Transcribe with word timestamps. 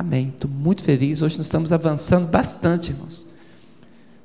Amém. 0.00 0.32
Estou 0.34 0.50
muito 0.50 0.82
feliz. 0.82 1.20
Hoje 1.20 1.36
nós 1.36 1.44
estamos 1.44 1.74
avançando 1.74 2.26
bastante, 2.26 2.90
irmãos. 2.90 3.26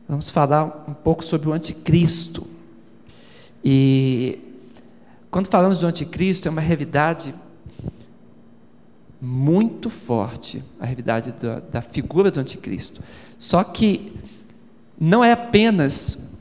Vamos 0.07 0.29
falar 0.29 0.85
um 0.87 0.93
pouco 0.93 1.21
sobre 1.21 1.49
o 1.49 1.51
anticristo. 1.51 2.47
E 3.61 4.39
quando 5.29 5.49
falamos 5.49 5.77
do 5.77 5.85
anticristo, 5.85 6.47
é 6.47 6.51
uma 6.51 6.61
realidade 6.61 7.35
muito 9.21 9.89
forte, 9.89 10.63
a 10.79 10.85
realidade 10.85 11.33
da, 11.33 11.59
da 11.59 11.81
figura 11.81 12.31
do 12.31 12.39
anticristo. 12.39 13.01
Só 13.37 13.61
que 13.61 14.13
não 14.97 15.25
é 15.25 15.33
apenas 15.33 16.31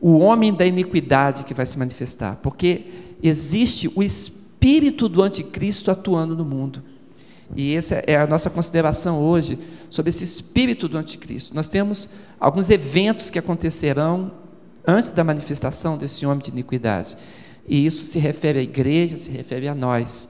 o 0.00 0.18
homem 0.18 0.54
da 0.54 0.64
iniquidade 0.64 1.42
que 1.42 1.52
vai 1.52 1.66
se 1.66 1.76
manifestar, 1.76 2.36
porque 2.36 2.86
existe 3.20 3.90
o 3.96 4.04
espírito 4.04 5.08
do 5.08 5.20
anticristo 5.20 5.90
atuando 5.90 6.36
no 6.36 6.44
mundo. 6.44 6.80
E 7.56 7.74
essa 7.74 8.02
é 8.06 8.16
a 8.16 8.26
nossa 8.26 8.50
consideração 8.50 9.20
hoje 9.20 9.58
sobre 9.88 10.10
esse 10.10 10.24
espírito 10.24 10.88
do 10.88 10.98
anticristo. 10.98 11.54
Nós 11.54 11.68
temos 11.68 12.10
alguns 12.38 12.70
eventos 12.70 13.30
que 13.30 13.38
acontecerão 13.38 14.30
antes 14.86 15.12
da 15.12 15.24
manifestação 15.24 15.96
desse 15.96 16.24
homem 16.26 16.42
de 16.44 16.50
iniquidade. 16.50 17.16
E 17.66 17.84
isso 17.84 18.06
se 18.06 18.18
refere 18.18 18.58
à 18.58 18.62
igreja, 18.62 19.16
se 19.16 19.30
refere 19.30 19.68
a 19.68 19.74
nós. 19.74 20.28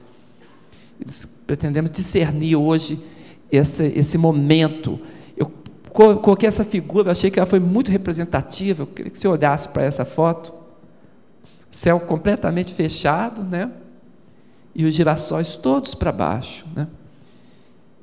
Pretendemos 1.45 1.91
discernir 1.91 2.55
hoje 2.55 2.99
esse, 3.51 3.85
esse 3.95 4.17
momento. 4.17 4.99
Eu 5.37 5.51
coloquei 5.91 6.47
essa 6.47 6.65
figura, 6.65 7.11
achei 7.11 7.31
que 7.31 7.39
ela 7.39 7.45
foi 7.45 7.59
muito 7.59 7.91
representativa. 7.91 8.83
Eu 8.83 8.87
queria 8.87 9.11
que 9.11 9.19
você 9.19 9.27
olhasse 9.27 9.69
para 9.69 9.83
essa 9.83 10.03
foto. 10.03 10.53
O 11.71 11.75
céu 11.75 11.99
completamente 11.99 12.73
fechado, 12.73 13.43
né? 13.43 13.71
E 14.75 14.85
os 14.85 14.93
girassóis 14.93 15.55
todos 15.55 15.93
para 15.95 16.11
baixo, 16.11 16.65
né? 16.75 16.87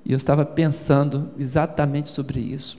E 0.07 0.13
eu 0.13 0.17
estava 0.17 0.47
pensando 0.47 1.31
exatamente 1.37 2.09
sobre 2.09 2.39
isso. 2.39 2.79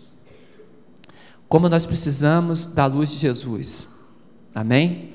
Como 1.50 1.68
nós 1.68 1.86
precisamos 1.86 2.70
da 2.70 2.86
luz 2.86 3.12
de 3.12 3.18
Jesus. 3.18 3.90
Amém? 4.56 5.14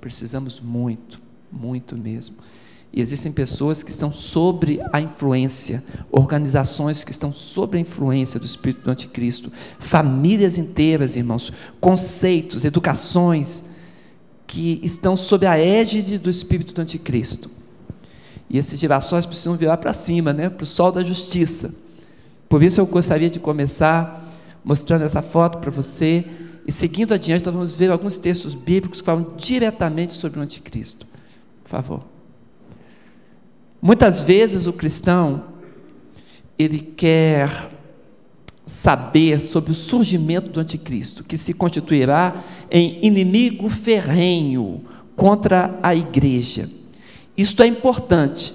Precisamos 0.00 0.58
muito, 0.58 1.20
muito 1.52 1.94
mesmo. 1.94 2.36
E 2.90 3.02
existem 3.02 3.30
pessoas 3.30 3.82
que 3.82 3.90
estão 3.90 4.10
sobre 4.10 4.80
a 4.90 4.98
influência, 4.98 5.84
organizações 6.10 7.04
que 7.04 7.10
estão 7.10 7.30
sobre 7.30 7.76
a 7.76 7.82
influência 7.82 8.40
do 8.40 8.46
espírito 8.46 8.84
do 8.84 8.90
anticristo, 8.90 9.52
famílias 9.78 10.56
inteiras, 10.56 11.16
irmãos, 11.16 11.52
conceitos, 11.78 12.64
educações 12.64 13.62
que 14.46 14.80
estão 14.82 15.14
sob 15.14 15.44
a 15.44 15.58
égide 15.58 16.16
do 16.16 16.30
espírito 16.30 16.72
do 16.72 16.80
anticristo. 16.80 17.55
E 18.48 18.58
esses 18.58 18.78
girassóis 18.78 19.26
precisam 19.26 19.56
virar 19.56 19.76
para 19.76 19.92
cima, 19.92 20.32
né? 20.32 20.48
para 20.48 20.64
o 20.64 20.66
sol 20.66 20.92
da 20.92 21.02
justiça. 21.02 21.74
Por 22.48 22.62
isso 22.62 22.80
eu 22.80 22.86
gostaria 22.86 23.28
de 23.28 23.40
começar 23.40 24.30
mostrando 24.64 25.02
essa 25.02 25.22
foto 25.22 25.58
para 25.58 25.70
você. 25.70 26.24
E 26.66 26.72
seguindo 26.72 27.14
adiante, 27.14 27.44
nós 27.44 27.54
vamos 27.54 27.74
ver 27.74 27.90
alguns 27.90 28.18
textos 28.18 28.54
bíblicos 28.54 29.00
que 29.00 29.06
falam 29.06 29.34
diretamente 29.36 30.14
sobre 30.14 30.38
o 30.38 30.42
anticristo. 30.42 31.06
Por 31.62 31.70
favor. 31.70 32.04
Muitas 33.80 34.20
vezes 34.20 34.66
o 34.66 34.72
cristão, 34.72 35.44
ele 36.58 36.80
quer 36.80 37.70
saber 38.66 39.40
sobre 39.40 39.70
o 39.70 39.74
surgimento 39.74 40.50
do 40.50 40.58
anticristo, 40.58 41.22
que 41.22 41.38
se 41.38 41.54
constituirá 41.54 42.44
em 42.68 42.98
inimigo 43.06 43.68
ferrenho 43.68 44.84
contra 45.14 45.78
a 45.82 45.94
igreja. 45.94 46.68
Isto 47.36 47.62
é 47.62 47.66
importante, 47.66 48.54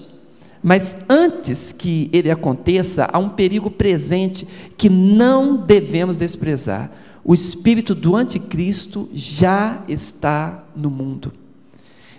mas 0.63 0.97
antes 1.09 1.71
que 1.71 2.09
ele 2.11 2.31
aconteça, 2.31 3.09
há 3.11 3.17
um 3.19 3.29
perigo 3.29 3.69
presente 3.69 4.47
que 4.77 4.89
não 4.89 5.57
devemos 5.57 6.17
desprezar. 6.17 6.91
O 7.23 7.33
espírito 7.33 7.93
do 7.93 8.15
anticristo 8.15 9.09
já 9.13 9.83
está 9.87 10.63
no 10.75 10.89
mundo. 10.89 11.31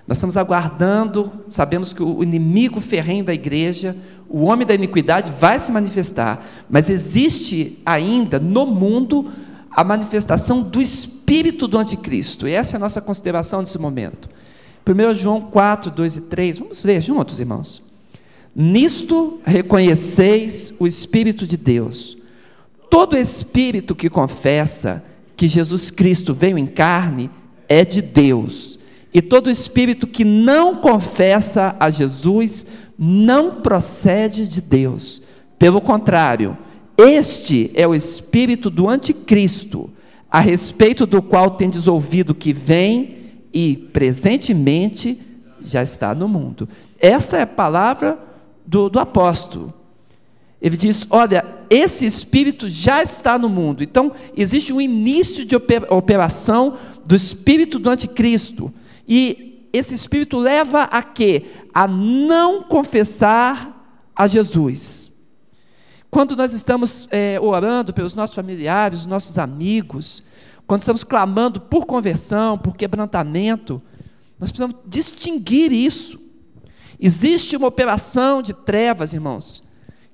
Nós 0.07 0.19
estamos 0.19 0.37
aguardando, 0.37 1.33
sabemos 1.49 1.93
que 1.93 2.03
o 2.03 2.23
inimigo 2.23 2.81
ferrenho 2.81 3.25
da 3.25 3.33
igreja, 3.33 3.97
o 4.29 4.45
homem 4.45 4.67
da 4.67 4.75
iniquidade, 4.75 5.31
vai 5.31 5.61
se 5.61 5.71
manifestar, 5.71 6.45
mas 6.69 6.91
existe 6.91 7.79
ainda 7.87 8.39
no 8.39 8.67
mundo 8.67 9.31
a 9.71 9.85
manifestação 9.85 10.63
do 10.63 10.81
espírito 10.83 11.67
do 11.67 11.79
anticristo, 11.79 12.47
e 12.47 12.53
essa 12.53 12.75
é 12.75 12.77
a 12.77 12.81
nossa 12.81 13.01
consideração 13.01 13.61
nesse 13.61 13.79
momento. 13.79 14.29
1 14.87 15.15
João 15.15 15.41
4, 15.41 15.91
2 15.91 16.17
e 16.17 16.21
3. 16.23 16.59
Vamos 16.59 16.85
ler 16.85 17.01
juntos, 17.01 17.39
irmãos. 17.39 17.83
Nisto 18.55 19.41
reconheceis 19.45 20.75
o 20.79 20.87
Espírito 20.87 21.47
de 21.47 21.57
Deus. 21.57 22.19
Todo 22.91 23.17
espírito 23.17 23.95
que 23.95 24.11
confessa 24.11 25.03
que 25.35 25.49
Jesus 25.49 25.91
Cristo 25.91 26.35
veio 26.35 26.59
em 26.59 26.67
carne 26.67 27.31
é 27.67 27.87
de 27.87 28.03
Deus. 28.03 28.79
E 29.15 29.23
todo 29.23 29.51
espírito 29.51 30.07
que 30.07 30.25
não 30.25 30.77
confessa 30.77 31.75
a 31.81 31.89
Jesus 31.89 32.67
não 32.99 33.63
procede 33.63 34.47
de 34.47 34.61
Deus. 34.61 35.23
Pelo 35.59 35.81
contrário, 35.81 36.59
este 36.99 37.71
é 37.75 37.87
o 37.87 37.95
espírito 37.95 38.69
do 38.69 38.89
anticristo, 38.89 39.91
a 40.31 40.41
respeito 40.41 41.07
do 41.07 41.23
qual 41.23 41.53
tendes 41.53 41.89
ouvido 41.89 42.35
que 42.35 42.53
vem 42.53 43.22
e 43.53 43.77
presentemente 43.93 45.21
já 45.61 45.83
está 45.83 46.15
no 46.15 46.29
mundo. 46.29 46.69
Essa 46.99 47.39
é 47.39 47.43
a 47.43 47.47
palavra 47.47 48.19
do, 48.67 48.89
do 48.89 48.99
apóstolo. 48.99 49.73
Ele 50.61 50.77
diz: 50.77 51.07
olha, 51.11 51.45
esse 51.69 52.07
espírito 52.07 52.69
já 52.69 53.03
está 53.03 53.39
no 53.39 53.49
mundo. 53.49 53.83
Então, 53.83 54.13
existe 54.37 54.73
um 54.73 54.81
início 54.81 55.45
de 55.45 55.57
operação 55.57 56.79
do 57.05 57.15
espírito 57.15 57.79
do 57.79 57.91
anticristo. 57.91 58.73
E 59.07 59.69
esse 59.73 59.95
espírito 59.95 60.39
leva 60.39 60.83
a 60.85 61.03
quê? 61.03 61.47
A 61.75 61.89
não 61.89 62.63
confessar 62.63 64.11
a 64.15 64.27
Jesus. 64.27 65.11
Quando 66.11 66.37
nós 66.37 66.53
estamos 66.53 67.09
é, 67.11 67.41
orando 67.41 67.93
pelos 67.93 68.15
nossos 68.15 68.37
familiares, 68.37 69.07
nossos 69.07 69.39
amigos, 69.39 70.23
quando 70.67 70.81
estamos 70.81 71.05
clamando 71.05 71.61
por 71.61 71.87
conversão, 71.87 72.59
por 72.59 72.77
quebrantamento, 72.77 73.83
nós 74.39 74.51
precisamos 74.51 74.77
distinguir 74.87 75.73
isso. 75.73 76.21
Existe 76.99 77.57
uma 77.57 77.69
operação 77.69 78.41
de 78.43 78.53
trevas, 78.53 79.13
irmãos, 79.13 79.63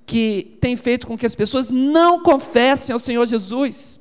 que 0.06 0.56
tem 0.60 0.76
feito 0.76 1.06
com 1.06 1.16
que 1.18 1.26
as 1.26 1.34
pessoas 1.34 1.70
não 1.70 2.22
confessem 2.22 2.92
ao 2.92 2.98
Senhor 2.98 3.26
Jesus. 3.26 4.00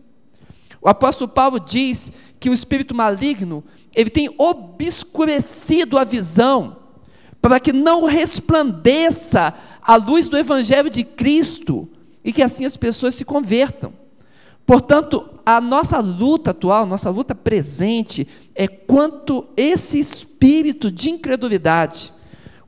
O 0.81 0.87
apóstolo 0.87 1.29
Paulo 1.29 1.59
diz 1.59 2.11
que 2.39 2.49
o 2.49 2.53
espírito 2.53 2.95
maligno, 2.95 3.63
ele 3.95 4.09
tem 4.09 4.33
obscurecido 4.37 5.97
a 5.97 6.03
visão, 6.03 6.77
para 7.41 7.59
que 7.59 7.73
não 7.73 8.05
resplandeça 8.05 9.53
a 9.81 9.95
luz 9.95 10.27
do 10.27 10.37
evangelho 10.37 10.89
de 10.89 11.03
Cristo 11.03 11.89
e 12.23 12.33
que 12.33 12.43
assim 12.43 12.65
as 12.65 12.75
pessoas 12.75 13.15
se 13.15 13.23
convertam. 13.23 13.93
Portanto, 14.67 15.29
a 15.45 15.61
nossa 15.61 15.97
luta 15.99 16.51
atual, 16.51 16.85
nossa 16.85 17.09
luta 17.09 17.33
presente, 17.33 18.27
é 18.53 18.67
quanto 18.67 19.47
esse 19.55 19.97
espírito 19.97 20.91
de 20.91 21.09
incredulidade, 21.09 22.11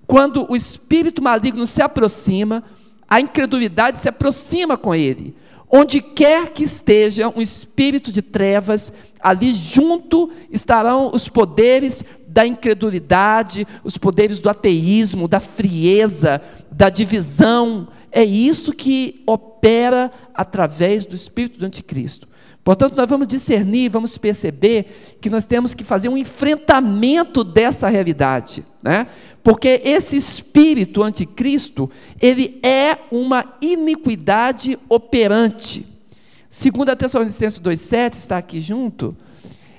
quando 0.08 0.50
o 0.50 0.56
espírito 0.56 1.22
maligno 1.22 1.68
se 1.68 1.82
aproxima, 1.82 2.64
a 3.06 3.20
incredulidade 3.20 3.98
se 3.98 4.08
aproxima 4.08 4.78
com 4.78 4.96
ele. 4.96 5.36
Onde 5.70 6.02
quer 6.02 6.50
que 6.50 6.64
esteja 6.64 7.30
um 7.30 7.40
espírito 7.40 8.12
de 8.12 8.24
trevas, 8.24 8.92
ali 9.20 9.54
junto 9.54 10.32
estarão 10.50 11.12
os 11.14 11.30
poderes 11.30 12.04
da 12.28 12.46
incredulidade, 12.46 13.68
os 13.84 13.96
poderes 13.96 14.40
do 14.40 14.50
ateísmo, 14.50 15.28
da 15.28 15.40
frieza, 15.40 16.42
da 16.72 16.90
divisão. 16.90 17.88
É 18.12 18.24
isso 18.24 18.74
que 18.74 19.22
opera 19.28 20.12
através 20.34 21.06
do 21.06 21.14
espírito 21.14 21.60
do 21.60 21.66
anticristo. 21.68 22.28
Portanto, 22.70 22.96
nós 22.96 23.10
vamos 23.10 23.26
discernir, 23.26 23.90
vamos 23.90 24.16
perceber 24.16 25.18
que 25.20 25.28
nós 25.28 25.48
temos 25.48 25.74
que 25.74 25.84
fazer 25.84 26.08
um 26.08 26.16
enfrentamento 26.16 27.44
dessa 27.44 27.90
realidade, 27.90 28.64
né? 28.80 29.08
Porque 29.44 29.82
esse 29.84 30.16
espírito 30.16 31.02
anticristo, 31.02 31.90
ele 32.22 32.60
é 32.62 32.96
uma 33.10 33.56
iniquidade 33.60 34.78
operante. 34.88 35.84
Segundo 36.48 36.90
a 36.90 36.96
Tessalonicenses 36.96 37.58
2:7 37.58 38.20
está 38.20 38.38
aqui 38.38 38.60
junto, 38.60 39.18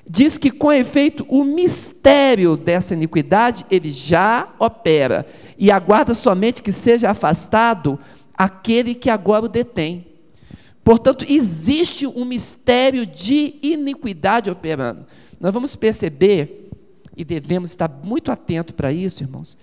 diz 0.05 0.37
que 0.37 0.51
com 0.51 0.69
efeito 0.69 1.25
o 1.29 1.45
mistério 1.45 2.57
dessa 2.57 2.93
iniquidade 2.93 3.65
ele 3.71 3.89
já 3.89 4.49
opera 4.59 5.25
e 5.57 5.71
aguarda 5.71 6.13
somente 6.13 6.61
que 6.61 6.73
seja 6.73 7.11
afastado 7.11 7.97
aquele 8.37 8.93
que 8.93 9.09
agora 9.09 9.45
o 9.45 9.47
detém. 9.47 10.10
Portanto, 10.83 11.25
existe 11.27 12.07
um 12.07 12.25
mistério 12.25 13.05
de 13.05 13.55
iniquidade 13.61 14.49
operando. 14.49 15.05
Nós 15.39 15.53
vamos 15.53 15.75
perceber, 15.75 16.69
e 17.15 17.23
devemos 17.23 17.69
estar 17.69 17.89
muito 18.03 18.31
atentos 18.31 18.73
para 18.75 18.91
isso, 18.91 19.23
irmãos, 19.23 19.57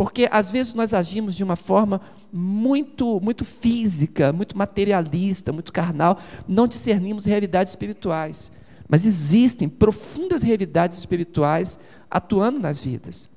Porque 0.00 0.26
às 0.30 0.50
vezes 0.50 0.72
nós 0.72 0.94
agimos 0.94 1.34
de 1.34 1.44
uma 1.44 1.56
forma 1.56 2.00
muito, 2.32 3.20
muito 3.20 3.44
física, 3.44 4.32
muito 4.32 4.56
materialista, 4.56 5.52
muito 5.52 5.70
carnal, 5.70 6.18
não 6.48 6.66
discernimos 6.66 7.26
realidades 7.26 7.72
espirituais. 7.72 8.50
Mas 8.88 9.04
existem 9.04 9.68
profundas 9.68 10.42
realidades 10.42 10.96
espirituais 10.96 11.78
atuando 12.10 12.58
nas 12.58 12.80
vidas. 12.80 13.28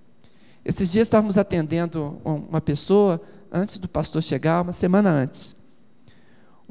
Esses 0.63 0.89
dias 0.89 1.07
estávamos 1.07 1.38
atendendo 1.38 2.21
uma 2.24 2.62
pessoa 2.62 3.21
antes 3.51 3.77
do 3.77 3.89
pastor 3.89 4.24
chegar, 4.24 4.62
uma 4.62 4.71
semana 4.71 5.09
antes. 5.12 5.53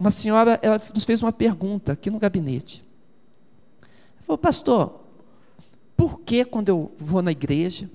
Uma 0.02 0.10
senhora 0.10 0.58
ela 0.62 0.82
nos 0.92 1.04
fez 1.04 1.22
uma 1.22 1.32
pergunta 1.32 1.92
aqui 1.92 2.10
no 2.10 2.18
gabinete. 2.18 2.84
Ela 3.80 4.22
falou, 4.26 4.36
pastor, 4.36 5.00
por 5.96 6.18
que 6.22 6.44
quando 6.44 6.70
eu 6.70 6.92
vou 6.98 7.22
na 7.22 7.30
igreja 7.30 7.88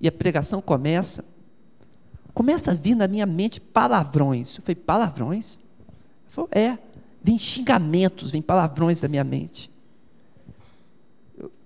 e 0.00 0.08
a 0.08 0.12
pregação 0.12 0.62
começa, 0.62 1.22
começa 2.32 2.70
a 2.70 2.74
vir 2.74 2.94
na 2.94 3.06
minha 3.06 3.26
mente 3.26 3.60
palavrões? 3.60 4.56
Eu 4.56 4.62
falei, 4.62 4.74
palavrões? 4.74 5.58
Ela 5.58 6.30
falou, 6.30 6.48
é, 6.50 6.78
vem 7.22 7.36
xingamentos, 7.36 8.30
vem 8.30 8.40
palavrões 8.40 9.02
da 9.02 9.08
minha 9.08 9.22
mente. 9.22 9.70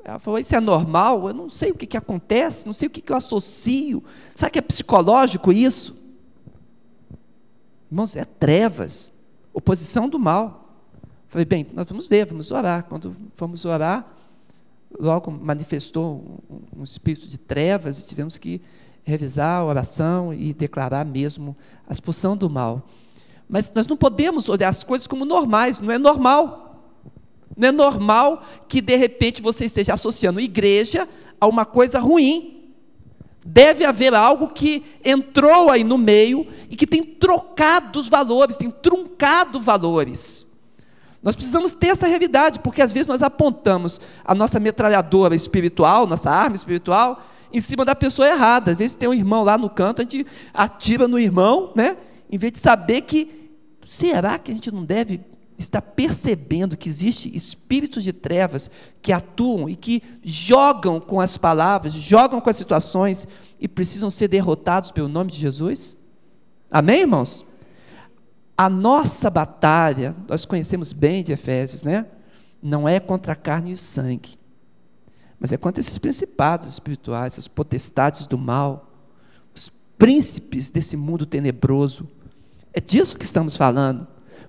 Ela 0.02 0.19
falou: 0.19 0.40
Isso 0.40 0.56
é 0.56 0.60
normal? 0.60 1.28
Eu 1.28 1.34
não 1.34 1.48
sei 1.48 1.70
o 1.70 1.74
que, 1.76 1.86
que 1.86 1.96
acontece, 1.96 2.66
não 2.66 2.72
sei 2.72 2.88
o 2.88 2.90
que, 2.90 3.00
que 3.00 3.12
eu 3.12 3.16
associo. 3.16 4.02
Sabe 4.34 4.50
que 4.50 4.58
é 4.58 4.62
psicológico 4.62 5.52
isso? 5.52 5.96
Irmãos, 7.88 8.16
é 8.16 8.24
trevas, 8.24 9.12
oposição 9.58 10.08
do 10.08 10.19
mal. 10.19 10.75
Falei: 11.28 11.44
Bem, 11.44 11.66
nós 11.75 11.87
vamos 11.88 12.06
ver, 12.06 12.26
vamos 12.26 12.50
orar. 12.50 12.84
Quando 12.84 13.14
fomos 13.34 13.64
orar, 13.64 14.06
logo 14.99 15.31
manifestou 15.31 16.40
um, 16.49 16.81
um 16.81 16.84
espírito 16.84 17.26
de 17.26 17.37
trevas 17.37 17.99
e 17.99 18.06
tivemos 18.06 18.38
que 18.38 18.62
revisar 19.05 19.60
a 19.60 19.64
oração 19.64 20.32
e 20.32 20.52
declarar 20.52 21.05
mesmo 21.05 21.56
a 21.87 21.93
expulsão 21.93 22.37
do 22.37 22.49
mal. 22.49 22.87
Mas 23.49 23.72
nós 23.72 23.87
não 23.87 23.96
podemos 23.96 24.49
olhar 24.49 24.69
as 24.69 24.84
coisas 24.84 25.06
como 25.06 25.25
normais, 25.25 25.78
não 25.78 25.90
é 25.90 25.99
normal. 25.99 26.66
Não 27.56 27.69
é 27.69 27.72
normal 27.72 28.44
que 28.69 28.81
de 28.81 28.94
repente 28.94 29.43
você 29.43 29.64
esteja 29.64 29.94
associando 29.94 30.40
igreja 30.40 31.08
a 31.40 31.46
uma 31.46 31.64
coisa 31.64 31.99
ruim. 31.99 32.57
Deve 33.50 33.82
haver 33.82 34.14
algo 34.14 34.48
que 34.48 34.84
entrou 35.02 35.70
aí 35.70 35.82
no 35.82 35.96
meio 35.96 36.46
e 36.68 36.76
que 36.76 36.86
tem 36.86 37.02
trocado 37.02 37.98
os 37.98 38.06
valores, 38.06 38.58
tem 38.58 38.70
truncado 38.70 39.58
valores. 39.58 40.46
Nós 41.22 41.34
precisamos 41.34 41.72
ter 41.72 41.86
essa 41.86 42.06
realidade, 42.06 42.60
porque 42.60 42.82
às 42.82 42.92
vezes 42.92 43.06
nós 43.06 43.22
apontamos 43.22 43.98
a 44.22 44.34
nossa 44.34 44.60
metralhadora 44.60 45.34
espiritual, 45.34 46.06
nossa 46.06 46.30
arma 46.30 46.56
espiritual, 46.56 47.24
em 47.50 47.58
cima 47.58 47.86
da 47.86 47.94
pessoa 47.94 48.28
errada. 48.28 48.72
Às 48.72 48.76
vezes 48.76 48.94
tem 48.94 49.08
um 49.08 49.14
irmão 49.14 49.42
lá 49.44 49.56
no 49.56 49.70
canto, 49.70 50.02
a 50.02 50.04
gente 50.04 50.26
atira 50.52 51.08
no 51.08 51.18
irmão, 51.18 51.72
né? 51.74 51.96
Em 52.30 52.36
vez 52.36 52.52
de 52.52 52.58
saber 52.58 53.00
que 53.00 53.50
será 53.86 54.38
que 54.38 54.50
a 54.50 54.54
gente 54.54 54.70
não 54.70 54.84
deve 54.84 55.22
está 55.58 55.82
percebendo 55.82 56.76
que 56.76 56.88
existe 56.88 57.34
espíritos 57.37 58.05
de 58.05 58.12
trevas 58.12 58.70
que 59.02 59.12
atuam 59.12 59.69
e 59.69 59.75
que 59.75 60.02
jogam 60.22 61.00
com 61.00 61.20
as 61.20 61.37
palavras, 61.37 61.93
jogam 61.93 62.40
com 62.40 62.49
as 62.49 62.56
situações 62.56 63.26
e 63.60 63.66
precisam 63.66 64.08
ser 64.08 64.28
derrotados 64.28 64.93
pelo 64.93 65.08
nome 65.08 65.32
de 65.32 65.38
Jesus? 65.38 65.96
Amém, 66.70 67.00
irmãos? 67.00 67.44
A 68.56 68.69
nossa 68.69 69.28
batalha, 69.28 70.14
nós 70.28 70.44
conhecemos 70.44 70.93
bem 70.93 71.25
de 71.25 71.32
Efésios, 71.32 71.82
né? 71.82 72.06
Não 72.62 72.88
é 72.88 73.00
contra 73.00 73.32
a 73.32 73.37
carne 73.37 73.70
e 73.70 73.75
o 73.75 73.78
sangue, 73.78 74.38
mas 75.40 75.52
é 75.52 75.56
contra 75.56 75.81
esses 75.81 75.99
principados 75.99 76.69
espirituais, 76.69 77.34
essas 77.34 77.49
potestades 77.49 78.26
do 78.26 78.38
mal, 78.38 78.93
os 79.55 79.70
príncipes 79.96 80.70
desse 80.70 80.96
mundo 80.96 81.26
tenebroso. 81.26 82.08
É 82.72 82.81
disso 82.81 83.16
que 83.16 83.25
estamos 83.25 83.56
falando. 83.56 84.06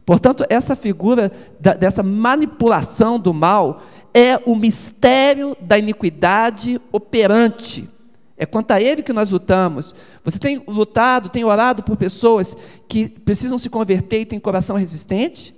Portanto, 0.09 0.43
essa 0.49 0.75
figura 0.75 1.31
da, 1.59 1.75
dessa 1.75 2.01
manipulação 2.01 3.19
do 3.19 3.31
mal 3.31 3.83
é 4.11 4.41
o 4.43 4.55
mistério 4.55 5.55
da 5.61 5.77
iniquidade 5.77 6.81
operante. 6.91 7.87
É 8.35 8.43
contra 8.43 8.81
ele 8.81 9.03
que 9.03 9.13
nós 9.13 9.29
lutamos. 9.29 9.93
Você 10.23 10.39
tem 10.39 10.63
lutado, 10.67 11.29
tem 11.29 11.43
orado 11.43 11.83
por 11.83 11.95
pessoas 11.95 12.57
que 12.87 13.07
precisam 13.07 13.59
se 13.59 13.69
converter 13.69 14.21
e 14.21 14.25
têm 14.25 14.39
coração 14.39 14.77
resistente? 14.77 15.53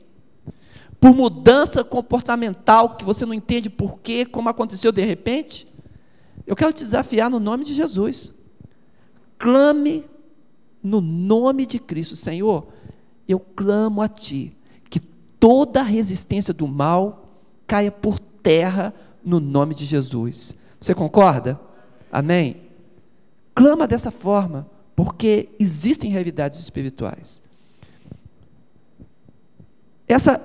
Por 1.00 1.16
mudança 1.16 1.82
comportamental 1.82 2.98
que 2.98 3.06
você 3.06 3.26
não 3.26 3.34
entende 3.34 3.70
por 3.70 4.00
quê, 4.00 4.26
como 4.26 4.50
aconteceu 4.50 4.92
de 4.92 5.02
repente? 5.02 5.66
Eu 6.46 6.58
quero 6.58 6.74
te 6.74 6.84
desafiar 6.84 7.30
no 7.30 7.40
nome 7.40 7.64
de 7.64 7.74
Jesus. 7.74 8.34
Clame 9.40 10.04
no 10.84 11.00
nome 11.00 11.66
de 11.66 11.80
Cristo, 11.80 12.18
Senhor 12.18 12.68
eu 13.28 13.40
clamo 13.40 14.02
a 14.02 14.08
Ti, 14.08 14.56
que 14.90 15.00
toda 15.00 15.82
resistência 15.82 16.54
do 16.54 16.68
mal 16.68 17.30
caia 17.68 17.92
por 17.92 18.20
terra 18.20 18.94
no 19.24 19.40
nome 19.40 19.76
de 19.76 19.86
Jesus. 19.86 20.56
Você 20.80 20.94
concorda? 20.94 21.60
Amém? 22.12 22.58
Clama 23.54 23.88
dessa 23.88 24.12
forma, 24.12 24.68
porque 24.96 25.50
existem 25.60 26.10
realidades 26.10 26.60
espirituais. 26.60 27.42
Essa 30.08 30.42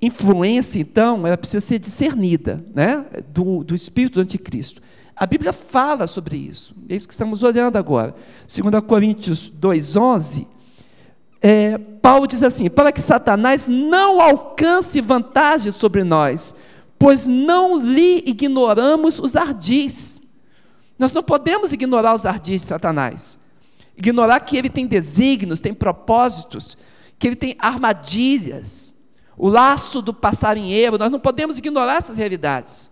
influência, 0.00 0.78
então, 0.78 1.26
ela 1.26 1.36
precisa 1.36 1.64
ser 1.64 1.78
discernida, 1.78 2.64
né? 2.74 3.04
Do, 3.32 3.64
do 3.64 3.74
espírito 3.74 4.14
do 4.14 4.20
anticristo. 4.20 4.80
A 5.14 5.26
Bíblia 5.26 5.52
fala 5.52 6.06
sobre 6.06 6.36
isso. 6.36 6.74
É 6.88 6.96
isso 6.96 7.06
que 7.06 7.12
estamos 7.12 7.42
olhando 7.42 7.76
agora. 7.76 8.14
2 8.46 8.84
Coríntios 8.86 9.50
2,11 9.50 10.46
é, 11.40 11.78
Paulo 11.78 12.26
diz 12.26 12.42
assim: 12.42 12.68
para 12.68 12.92
que 12.92 13.00
Satanás 13.00 13.66
não 13.68 14.20
alcance 14.20 15.00
vantagem 15.00 15.72
sobre 15.72 16.04
nós, 16.04 16.54
pois 16.98 17.26
não 17.26 17.80
lhe 17.80 18.22
ignoramos 18.26 19.18
os 19.18 19.36
ardis. 19.36 20.20
Nós 20.98 21.12
não 21.12 21.22
podemos 21.22 21.72
ignorar 21.72 22.14
os 22.14 22.26
ardis 22.26 22.60
de 22.60 22.68
Satanás. 22.68 23.38
Ignorar 23.96 24.40
que 24.40 24.56
ele 24.56 24.68
tem 24.68 24.86
desígnios, 24.86 25.60
tem 25.60 25.72
propósitos, 25.72 26.76
que 27.18 27.26
ele 27.26 27.36
tem 27.36 27.56
armadilhas, 27.58 28.94
o 29.36 29.48
laço 29.48 30.02
do 30.02 30.12
passarinheiro, 30.12 30.98
nós 30.98 31.10
não 31.10 31.18
podemos 31.18 31.56
ignorar 31.56 31.96
essas 31.96 32.18
realidades. 32.18 32.90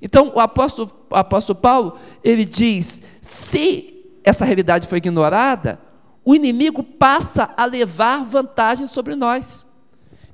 Então, 0.00 0.32
o 0.34 0.38
apóstolo, 0.38 0.92
o 1.10 1.16
apóstolo 1.16 1.58
Paulo, 1.58 1.98
ele 2.22 2.44
diz: 2.44 3.02
se 3.20 4.06
essa 4.22 4.44
realidade 4.44 4.86
foi 4.86 4.98
ignorada, 4.98 5.80
o 6.24 6.34
inimigo 6.34 6.82
passa 6.82 7.52
a 7.56 7.64
levar 7.64 8.24
vantagem 8.24 8.86
sobre 8.86 9.14
nós. 9.14 9.66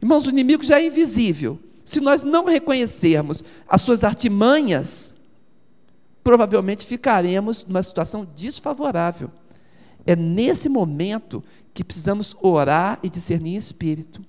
Irmãos, 0.00 0.26
o 0.26 0.30
inimigo 0.30 0.64
já 0.64 0.80
é 0.80 0.86
invisível. 0.86 1.58
Se 1.84 2.00
nós 2.00 2.22
não 2.22 2.46
reconhecermos 2.46 3.44
as 3.68 3.82
suas 3.82 4.04
artimanhas, 4.04 5.14
provavelmente 6.22 6.86
ficaremos 6.86 7.64
numa 7.64 7.82
situação 7.82 8.26
desfavorável. 8.34 9.30
É 10.06 10.16
nesse 10.16 10.68
momento 10.68 11.44
que 11.72 11.84
precisamos 11.84 12.34
orar 12.40 12.98
e 13.02 13.08
discernir 13.08 13.56
espírito. 13.56 14.24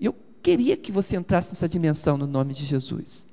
E 0.00 0.06
eu 0.06 0.14
queria 0.42 0.76
que 0.76 0.90
você 0.90 1.16
entrasse 1.16 1.50
nessa 1.50 1.68
dimensão 1.68 2.16
no 2.16 2.26
nome 2.26 2.52
de 2.52 2.64
Jesus. 2.64 3.24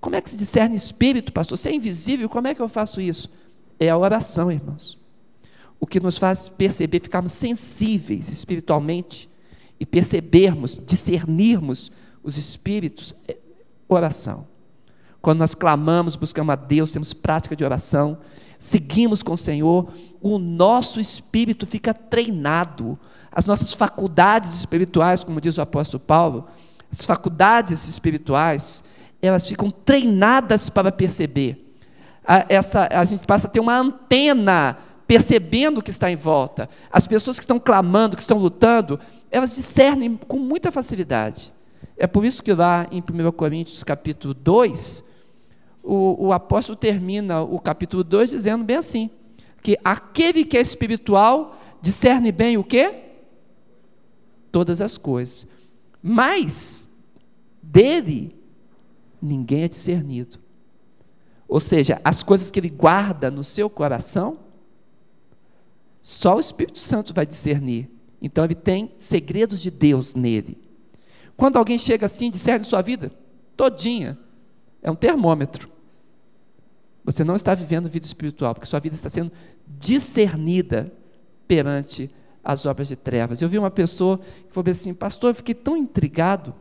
Como 0.00 0.16
é 0.16 0.20
que 0.20 0.30
se 0.30 0.36
discerne 0.36 0.76
espírito, 0.76 1.32
pastor? 1.32 1.56
Se 1.58 1.68
é 1.68 1.74
invisível, 1.74 2.28
como 2.28 2.46
é 2.46 2.54
que 2.54 2.60
eu 2.60 2.68
faço 2.68 3.00
isso? 3.00 3.30
É 3.78 3.88
a 3.88 3.96
oração, 3.96 4.50
irmãos 4.50 4.99
o 5.80 5.86
que 5.86 5.98
nos 5.98 6.18
faz 6.18 6.48
perceber, 6.48 7.00
ficarmos 7.00 7.32
sensíveis 7.32 8.28
espiritualmente 8.28 9.28
e 9.80 9.86
percebermos, 9.86 10.80
discernirmos 10.84 11.90
os 12.22 12.36
espíritos, 12.36 13.16
é 13.26 13.38
oração. 13.88 14.46
Quando 15.22 15.38
nós 15.38 15.54
clamamos, 15.54 16.16
buscamos 16.16 16.52
a 16.52 16.56
Deus, 16.56 16.92
temos 16.92 17.14
prática 17.14 17.56
de 17.56 17.64
oração, 17.64 18.18
seguimos 18.58 19.22
com 19.22 19.32
o 19.32 19.38
Senhor, 19.38 19.92
o 20.20 20.38
nosso 20.38 21.00
espírito 21.00 21.66
fica 21.66 21.94
treinado, 21.94 22.98
as 23.32 23.46
nossas 23.46 23.72
faculdades 23.72 24.54
espirituais, 24.54 25.24
como 25.24 25.40
diz 25.40 25.56
o 25.56 25.62
apóstolo 25.62 26.00
Paulo, 26.00 26.46
as 26.92 27.04
faculdades 27.04 27.88
espirituais, 27.88 28.84
elas 29.22 29.48
ficam 29.48 29.70
treinadas 29.70 30.68
para 30.68 30.92
perceber. 30.92 31.74
A, 32.26 32.44
essa, 32.48 32.88
a 32.90 33.04
gente 33.04 33.26
passa 33.26 33.46
a 33.46 33.50
ter 33.50 33.60
uma 33.60 33.76
antena 33.76 34.76
percebendo 35.10 35.78
o 35.78 35.82
que 35.82 35.90
está 35.90 36.08
em 36.08 36.14
volta. 36.14 36.68
As 36.88 37.04
pessoas 37.04 37.36
que 37.36 37.42
estão 37.42 37.58
clamando, 37.58 38.14
que 38.14 38.22
estão 38.22 38.38
lutando, 38.38 39.00
elas 39.28 39.56
discernem 39.56 40.16
com 40.16 40.38
muita 40.38 40.70
facilidade. 40.70 41.52
É 41.96 42.06
por 42.06 42.24
isso 42.24 42.44
que 42.44 42.52
lá 42.52 42.86
em 42.92 43.00
1 43.00 43.32
Coríntios 43.32 43.82
capítulo 43.82 44.32
2, 44.32 45.02
o, 45.82 46.26
o 46.26 46.32
apóstolo 46.32 46.76
termina 46.76 47.42
o 47.42 47.58
capítulo 47.58 48.04
2 48.04 48.30
dizendo 48.30 48.62
bem 48.62 48.76
assim, 48.76 49.10
que 49.60 49.76
aquele 49.82 50.44
que 50.44 50.56
é 50.56 50.60
espiritual 50.60 51.60
discerne 51.82 52.30
bem 52.30 52.56
o 52.56 52.62
quê? 52.62 52.94
Todas 54.52 54.80
as 54.80 54.96
coisas. 54.96 55.44
Mas 56.00 56.88
dele 57.60 58.32
ninguém 59.20 59.64
é 59.64 59.68
discernido. 59.68 60.38
Ou 61.48 61.58
seja, 61.58 62.00
as 62.04 62.22
coisas 62.22 62.48
que 62.48 62.60
ele 62.60 62.70
guarda 62.70 63.28
no 63.28 63.42
seu 63.42 63.68
coração, 63.68 64.38
Só 66.02 66.36
o 66.36 66.40
Espírito 66.40 66.78
Santo 66.78 67.12
vai 67.12 67.26
discernir. 67.26 67.90
Então 68.20 68.44
ele 68.44 68.54
tem 68.54 68.92
segredos 68.98 69.60
de 69.60 69.70
Deus 69.70 70.14
nele. 70.14 70.58
Quando 71.36 71.56
alguém 71.56 71.78
chega 71.78 72.06
assim 72.06 72.30
discerne 72.30 72.64
sua 72.64 72.82
vida 72.82 73.12
todinha, 73.56 74.18
é 74.82 74.90
um 74.90 74.94
termômetro. 74.94 75.68
Você 77.04 77.22
não 77.24 77.34
está 77.34 77.54
vivendo 77.54 77.90
vida 77.90 78.06
espiritual, 78.06 78.54
porque 78.54 78.66
sua 78.66 78.80
vida 78.80 78.94
está 78.94 79.08
sendo 79.10 79.30
discernida 79.66 80.92
perante 81.46 82.10
as 82.42 82.64
obras 82.64 82.88
de 82.88 82.96
trevas. 82.96 83.42
Eu 83.42 83.48
vi 83.48 83.58
uma 83.58 83.70
pessoa 83.70 84.18
que 84.18 84.52
falou 84.52 84.70
assim: 84.70 84.94
Pastor, 84.94 85.30
eu 85.30 85.34
fiquei 85.34 85.54
tão 85.54 85.76
intrigado. 85.76 86.54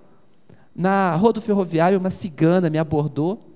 Na 0.75 1.15
rodo 1.15 1.41
ferroviário, 1.41 1.98
uma 1.98 2.10
cigana 2.10 2.69
me 2.69 2.77
abordou 2.77 3.50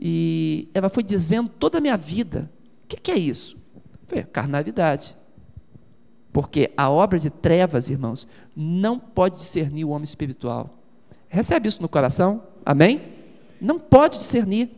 e 0.00 0.68
ela 0.74 0.88
foi 0.88 1.02
dizendo 1.02 1.48
toda 1.48 1.78
a 1.78 1.80
minha 1.80 1.96
vida. 1.96 2.50
O 2.84 2.88
que, 2.88 2.96
que 2.96 3.10
é 3.10 3.16
isso? 3.16 3.56
Foi 4.12 4.22
carnalidade. 4.24 5.16
Porque 6.34 6.70
a 6.76 6.90
obra 6.90 7.18
de 7.18 7.30
trevas, 7.30 7.88
irmãos, 7.88 8.28
não 8.54 8.98
pode 8.98 9.38
discernir 9.38 9.86
o 9.86 9.88
homem 9.88 10.04
espiritual. 10.04 10.78
Recebe 11.30 11.66
isso 11.66 11.80
no 11.80 11.88
coração? 11.88 12.42
Amém? 12.64 13.00
Não 13.58 13.78
pode 13.78 14.18
discernir. 14.18 14.70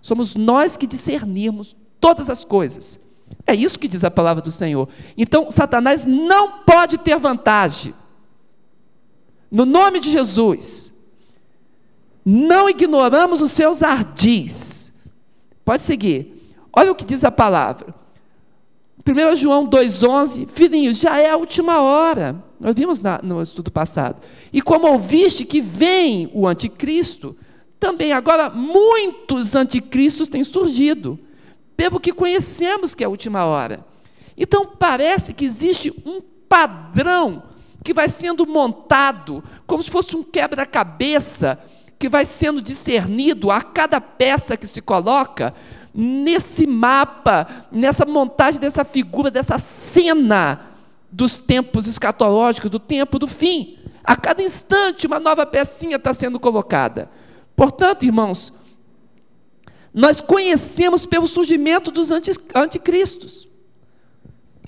Somos 0.00 0.36
nós 0.36 0.76
que 0.76 0.86
discernimos 0.86 1.76
todas 2.00 2.30
as 2.30 2.44
coisas. 2.44 3.00
É 3.44 3.52
isso 3.52 3.78
que 3.78 3.88
diz 3.88 4.04
a 4.04 4.10
palavra 4.12 4.40
do 4.40 4.52
Senhor. 4.52 4.88
Então, 5.16 5.50
Satanás 5.50 6.06
não 6.06 6.60
pode 6.60 6.98
ter 6.98 7.18
vantagem. 7.18 7.92
No 9.50 9.66
nome 9.66 9.98
de 9.98 10.08
Jesus, 10.08 10.92
não 12.24 12.68
ignoramos 12.68 13.40
os 13.40 13.50
seus 13.50 13.82
ardis. 13.82 14.92
Pode 15.64 15.82
seguir. 15.82 16.54
Olha 16.72 16.92
o 16.92 16.94
que 16.94 17.04
diz 17.04 17.24
a 17.24 17.30
palavra. 17.30 17.97
1 19.08 19.36
João 19.36 19.66
2,11, 19.68 20.46
filhinhos, 20.48 20.98
já 20.98 21.18
é 21.18 21.30
a 21.30 21.36
última 21.36 21.80
hora. 21.80 22.44
Nós 22.60 22.74
vimos 22.74 23.00
na, 23.00 23.20
no 23.22 23.40
estudo 23.40 23.70
passado. 23.70 24.20
E 24.52 24.60
como 24.60 24.86
ouviste 24.86 25.44
que 25.44 25.60
vem 25.60 26.30
o 26.34 26.46
anticristo, 26.46 27.36
também 27.80 28.12
agora 28.12 28.50
muitos 28.50 29.54
anticristos 29.54 30.28
têm 30.28 30.44
surgido 30.44 31.18
pelo 31.76 32.00
que 32.00 32.12
conhecemos 32.12 32.94
que 32.94 33.02
é 33.02 33.06
a 33.06 33.10
última 33.10 33.44
hora. 33.44 33.86
Então 34.36 34.66
parece 34.66 35.32
que 35.32 35.44
existe 35.44 35.90
um 36.04 36.20
padrão 36.48 37.44
que 37.82 37.94
vai 37.94 38.08
sendo 38.08 38.46
montado, 38.46 39.42
como 39.66 39.82
se 39.82 39.90
fosse 39.90 40.16
um 40.16 40.22
quebra-cabeça, 40.22 41.58
que 41.98 42.08
vai 42.08 42.26
sendo 42.26 42.60
discernido 42.60 43.50
a 43.50 43.62
cada 43.62 44.00
peça 44.00 44.56
que 44.56 44.66
se 44.66 44.82
coloca 44.82 45.54
nesse 46.00 46.64
mapa, 46.64 47.66
nessa 47.72 48.06
montagem 48.06 48.60
dessa 48.60 48.84
figura, 48.84 49.32
dessa 49.32 49.58
cena 49.58 50.76
dos 51.10 51.40
tempos 51.40 51.88
escatológicos, 51.88 52.70
do 52.70 52.78
tempo 52.78 53.18
do 53.18 53.26
fim. 53.26 53.76
A 54.04 54.14
cada 54.14 54.40
instante, 54.40 55.08
uma 55.08 55.18
nova 55.18 55.44
pecinha 55.44 55.96
está 55.96 56.14
sendo 56.14 56.38
colocada. 56.38 57.10
Portanto, 57.56 58.04
irmãos, 58.04 58.52
nós 59.92 60.20
conhecemos 60.20 61.04
pelo 61.04 61.26
surgimento 61.26 61.90
dos 61.90 62.12
anticristos. 62.54 63.48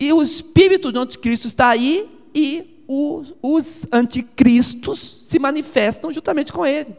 E 0.00 0.12
o 0.12 0.20
espírito 0.20 0.90
do 0.90 0.98
anticristo 0.98 1.46
está 1.46 1.68
aí 1.68 2.10
e 2.34 2.84
os 2.88 3.86
anticristos 3.92 4.98
se 4.98 5.38
manifestam 5.38 6.12
juntamente 6.12 6.52
com 6.52 6.66
ele. 6.66 6.96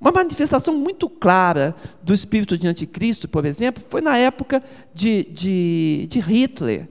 Uma 0.00 0.12
manifestação 0.12 0.74
muito 0.74 1.08
clara 1.08 1.74
do 2.02 2.14
espírito 2.14 2.56
de 2.56 2.68
anticristo, 2.68 3.28
por 3.28 3.44
exemplo, 3.44 3.82
foi 3.88 4.00
na 4.00 4.16
época 4.16 4.62
de, 4.94 5.24
de, 5.24 6.06
de 6.08 6.20
Hitler. 6.20 6.88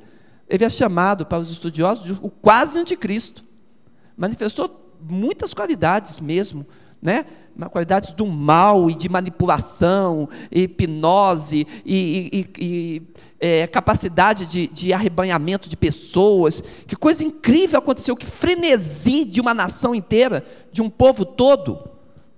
Ele 0.49 0.65
é 0.65 0.69
chamado 0.69 1.25
para 1.25 1.39
os 1.39 1.49
estudiosos 1.49 2.05
de 2.05 2.11
o 2.21 2.29
quase 2.29 2.77
anticristo. 2.77 3.43
Manifestou 4.15 4.93
muitas 5.01 5.53
qualidades 5.53 6.19
mesmo, 6.19 6.65
né? 7.01 7.25
qualidades 7.71 8.13
do 8.13 8.27
mal 8.27 8.87
e 8.87 8.93
de 8.93 9.09
manipulação, 9.09 10.29
e 10.51 10.63
hipnose 10.63 11.65
e, 11.83 12.29
e, 12.31 12.63
e 12.63 13.01
é, 13.39 13.65
capacidade 13.65 14.45
de, 14.45 14.67
de, 14.67 14.93
arrebanhamento 14.93 15.67
de 15.67 15.75
pessoas. 15.75 16.61
Que 16.85 16.95
coisa 16.95 17.23
incrível 17.23 17.79
aconteceu, 17.79 18.15
que 18.15 18.27
frenesi 18.27 19.25
de 19.25 19.41
uma 19.41 19.55
nação 19.55 19.95
inteira, 19.95 20.45
de 20.71 20.83
um 20.83 20.89
povo 20.89 21.25
todo, 21.25 21.96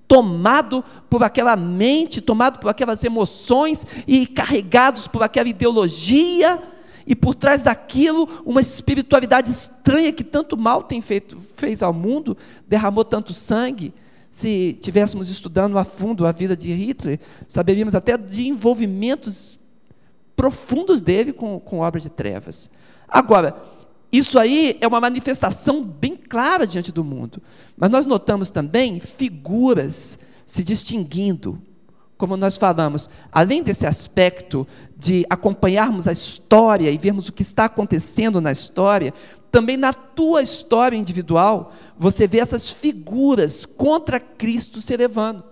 tomado 0.09 0.83
por 1.07 1.23
aquela 1.23 1.55
mente, 1.55 2.19
tomado 2.19 2.57
por 2.59 2.67
aquelas 2.67 3.03
emoções 3.03 3.85
e 4.07 4.25
carregados 4.25 5.07
por 5.07 5.21
aquela 5.21 5.47
ideologia. 5.47 6.61
E 7.05 7.15
por 7.15 7.33
trás 7.33 7.63
daquilo, 7.63 8.27
uma 8.45 8.61
espiritualidade 8.61 9.49
estranha 9.49 10.11
que 10.11 10.23
tanto 10.23 10.55
mal 10.55 10.83
tem 10.83 11.01
feito, 11.01 11.39
fez 11.55 11.81
ao 11.81 11.91
mundo, 11.91 12.37
derramou 12.67 13.03
tanto 13.03 13.33
sangue, 13.33 13.91
se 14.29 14.77
tivéssemos 14.79 15.29
estudando 15.29 15.79
a 15.79 15.83
fundo 15.83 16.27
a 16.27 16.31
vida 16.31 16.55
de 16.55 16.71
Hitler, 16.71 17.19
saberíamos 17.47 17.95
até 17.95 18.15
de 18.15 18.47
envolvimentos 18.47 19.59
profundos 20.35 21.01
dele 21.01 21.33
com, 21.33 21.59
com 21.59 21.79
obra 21.79 21.99
de 21.99 22.09
trevas. 22.09 22.69
Agora, 23.07 23.55
isso 24.11 24.39
aí 24.39 24.77
é 24.81 24.87
uma 24.87 24.99
manifestação 24.99 25.83
bem 25.83 26.15
clara 26.15 26.65
diante 26.65 26.91
do 26.91 27.03
mundo. 27.03 27.41
Mas 27.77 27.89
nós 27.89 28.05
notamos 28.05 28.49
também 28.49 28.99
figuras 28.99 30.17
se 30.45 30.63
distinguindo. 30.63 31.61
Como 32.17 32.35
nós 32.35 32.57
falamos, 32.57 33.09
além 33.31 33.63
desse 33.63 33.85
aspecto 33.85 34.67
de 34.97 35.25
acompanharmos 35.29 36.07
a 36.07 36.11
história 36.11 36.89
e 36.89 36.97
vermos 36.97 37.29
o 37.29 37.33
que 37.33 37.43
está 37.43 37.65
acontecendo 37.65 38.41
na 38.41 38.51
história, 38.51 39.13
também 39.51 39.77
na 39.77 39.93
tua 39.93 40.41
história 40.41 40.97
individual, 40.97 41.71
você 41.97 42.27
vê 42.27 42.39
essas 42.39 42.69
figuras 42.69 43.65
contra 43.65 44.19
Cristo 44.19 44.81
se 44.81 44.93
elevando. 44.93 45.43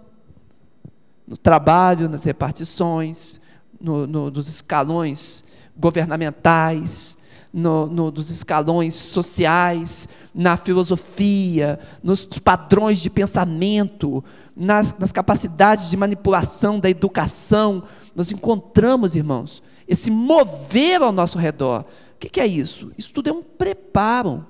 No 1.27 1.37
trabalho, 1.37 2.09
nas 2.09 2.23
repartições, 2.23 3.39
no, 3.79 4.07
no, 4.07 4.31
nos 4.31 4.47
escalões 4.47 5.43
governamentais, 5.77 7.16
no, 7.53 7.87
no, 7.87 8.11
dos 8.11 8.29
escalões 8.29 8.95
sociais, 8.95 10.07
na 10.33 10.57
filosofia, 10.57 11.79
nos 12.03 12.25
padrões 12.25 12.99
de 12.99 13.09
pensamento, 13.09 14.23
nas, 14.55 14.97
nas 14.97 15.11
capacidades 15.11 15.89
de 15.89 15.97
manipulação 15.97 16.79
da 16.79 16.89
educação. 16.89 17.83
Nós 18.15 18.31
encontramos, 18.31 19.15
irmãos, 19.15 19.63
esse 19.87 20.11
mover 20.11 21.01
ao 21.01 21.11
nosso 21.11 21.37
redor 21.37 21.85
o 22.17 22.19
que, 22.19 22.29
que 22.29 22.41
é 22.41 22.47
isso? 22.47 22.91
Isso 22.97 23.13
tudo 23.13 23.29
é 23.29 23.31
um 23.31 23.43
preparo. 23.43 24.43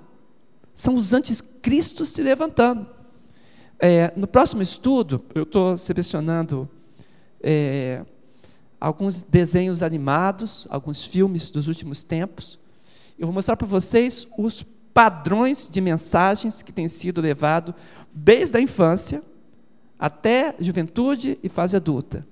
São 0.73 0.95
os 0.95 1.13
anticristos 1.13 2.07
se 2.07 2.23
levantando. 2.23 2.87
É, 3.77 4.13
no 4.15 4.25
próximo 4.25 4.61
estudo, 4.61 5.21
eu 5.35 5.43
estou 5.43 5.75
selecionando 5.75 6.69
é, 7.41 8.05
alguns 8.79 9.21
desenhos 9.21 9.83
animados, 9.83 10.65
alguns 10.69 11.03
filmes 11.03 11.49
dos 11.49 11.67
últimos 11.67 12.05
tempos. 12.05 12.57
Eu 13.17 13.27
vou 13.27 13.33
mostrar 13.33 13.57
para 13.57 13.67
vocês 13.67 14.27
os 14.37 14.63
padrões 14.93 15.67
de 15.69 15.81
mensagens 15.81 16.61
que 16.61 16.71
têm 16.71 16.87
sido 16.87 17.21
levados 17.21 17.73
desde 18.13 18.57
a 18.57 18.61
infância 18.61 19.23
até 19.97 20.55
juventude 20.59 21.39
e 21.41 21.49
fase 21.49 21.75
adulta. 21.75 22.25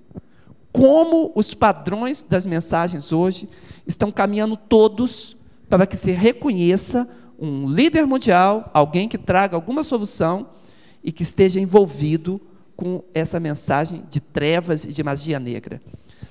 Como 0.72 1.32
os 1.36 1.54
padrões 1.54 2.22
das 2.22 2.46
mensagens 2.46 3.12
hoje 3.12 3.50
estão 3.88 4.12
caminhando 4.12 4.58
todos 4.58 5.36
para 5.70 5.88
que 5.88 5.98
se 5.98 6.12
reconheça 6.12 7.10
um 7.40 7.70
líder 7.70 8.06
mundial, 8.06 8.70
alguém 8.74 9.10
que 9.10 9.18
traga 9.18 9.56
alguma 9.56 9.84
solução 9.84 10.50
e 11.04 11.12
que 11.12 11.24
esteja 11.24 11.60
envolvido 11.60 12.40
com 12.76 13.04
essa 13.14 13.40
mensagem 13.40 14.04
de 14.10 14.20
trevas 14.20 14.84
e 14.86 14.90
de 14.90 15.04
magia 15.04 15.40
negra. 15.40 15.82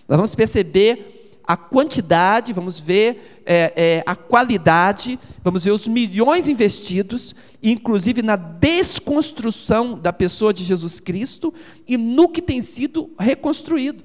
Nós 0.07 0.17
vamos 0.17 0.35
perceber 0.35 1.24
a 1.47 1.57
quantidade, 1.57 2.53
vamos 2.53 2.81
ver 2.81 3.43
é, 3.45 3.73
é, 3.77 4.03
a 4.07 4.17
qualidade, 4.17 5.19
vamos 5.43 5.65
ver 5.65 5.73
os 5.73 5.87
milhões 5.87 6.49
investidos, 6.49 7.35
inclusive 7.63 8.23
na 8.23 8.37
desconstrução 8.37 9.99
da 9.99 10.13
pessoa 10.13 10.55
de 10.55 10.65
Jesus 10.65 11.01
Cristo 11.01 11.53
e 11.87 11.97
no 11.97 12.29
que 12.29 12.41
tem 12.41 12.63
sido 12.63 13.11
reconstruído. 13.19 14.05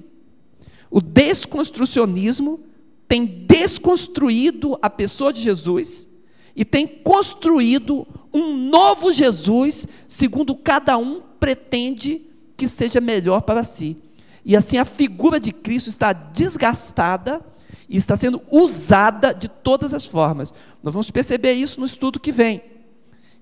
O 0.90 1.00
desconstrucionismo 1.00 2.60
tem 3.08 3.24
desconstruído 3.24 4.78
a 4.82 4.90
pessoa 4.90 5.32
de 5.32 5.40
Jesus 5.40 6.08
e 6.54 6.64
tem 6.64 6.86
construído 6.86 8.06
um 8.32 8.56
novo 8.56 9.12
Jesus, 9.12 9.86
segundo 10.06 10.54
cada 10.54 10.98
um 10.98 11.22
pretende 11.38 12.22
que 12.56 12.68
seja 12.68 13.00
melhor 13.00 13.40
para 13.42 13.62
si. 13.62 13.96
E 14.44 14.56
assim 14.56 14.78
a 14.78 14.84
figura 14.84 15.38
de 15.38 15.52
Cristo 15.52 15.88
está 15.88 16.12
desgastada 16.12 17.40
e 17.88 17.96
está 17.96 18.16
sendo 18.16 18.40
usada 18.50 19.34
de 19.34 19.48
todas 19.48 19.92
as 19.92 20.06
formas. 20.06 20.54
Nós 20.82 20.94
vamos 20.94 21.10
perceber 21.10 21.52
isso 21.52 21.80
no 21.80 21.86
estudo 21.86 22.20
que 22.20 22.32
vem. 22.32 22.62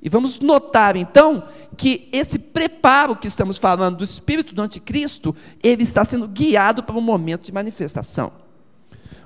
E 0.00 0.08
vamos 0.08 0.38
notar 0.38 0.96
então 0.96 1.48
que 1.76 2.08
esse 2.12 2.38
preparo 2.38 3.16
que 3.16 3.26
estamos 3.26 3.58
falando 3.58 3.96
do 3.96 4.04
espírito 4.04 4.54
do 4.54 4.62
anticristo, 4.62 5.34
ele 5.62 5.82
está 5.82 6.04
sendo 6.04 6.28
guiado 6.28 6.82
para 6.82 6.96
um 6.96 7.00
momento 7.00 7.44
de 7.44 7.52
manifestação. 7.52 8.32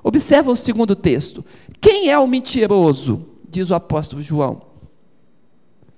Observa 0.02 0.50
o 0.50 0.57
segundo 0.57 0.97
texto. 0.97 1.45
Quem 1.81 2.11
é 2.11 2.19
o 2.19 2.26
mentiroso? 2.26 3.29
Diz 3.49 3.71
o 3.71 3.75
apóstolo 3.75 4.23
João. 4.23 4.62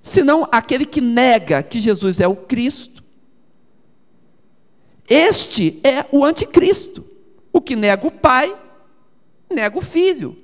Senão 0.01 0.47
aquele 0.51 0.85
que 0.85 1.01
nega 1.01 1.63
que 1.63 1.79
Jesus 1.79 2.19
é 2.19 2.27
o 2.27 2.35
Cristo. 2.35 2.94
Este 5.07 5.79
é 5.83 6.05
o 6.11 6.23
anticristo. 6.23 7.05
O 7.53 7.61
que 7.61 7.75
nega 7.75 8.07
o 8.07 8.11
Pai, 8.11 8.55
nega 9.49 9.77
o 9.77 9.81
Filho. 9.81 10.37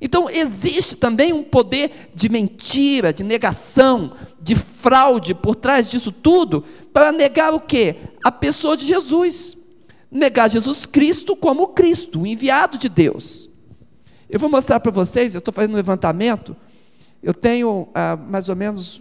Então, 0.00 0.30
existe 0.30 0.94
também 0.94 1.32
um 1.32 1.42
poder 1.42 2.10
de 2.14 2.28
mentira, 2.28 3.12
de 3.12 3.24
negação, 3.24 4.12
de 4.40 4.54
fraude 4.54 5.34
por 5.34 5.56
trás 5.56 5.88
disso 5.88 6.12
tudo, 6.12 6.64
para 6.92 7.10
negar 7.10 7.52
o 7.52 7.60
quê? 7.60 7.96
A 8.22 8.30
pessoa 8.30 8.76
de 8.76 8.86
Jesus. 8.86 9.56
Negar 10.10 10.48
Jesus 10.48 10.86
Cristo 10.86 11.34
como 11.34 11.68
Cristo, 11.68 12.20
o 12.20 12.26
enviado 12.26 12.78
de 12.78 12.88
Deus. 12.88 13.48
Eu 14.30 14.38
vou 14.38 14.48
mostrar 14.48 14.78
para 14.80 14.92
vocês, 14.92 15.34
eu 15.34 15.38
estou 15.38 15.52
fazendo 15.52 15.72
um 15.72 15.76
levantamento, 15.76 16.56
eu 17.22 17.34
tenho 17.34 17.88
ah, 17.94 18.16
mais 18.16 18.48
ou 18.48 18.56
menos 18.56 19.00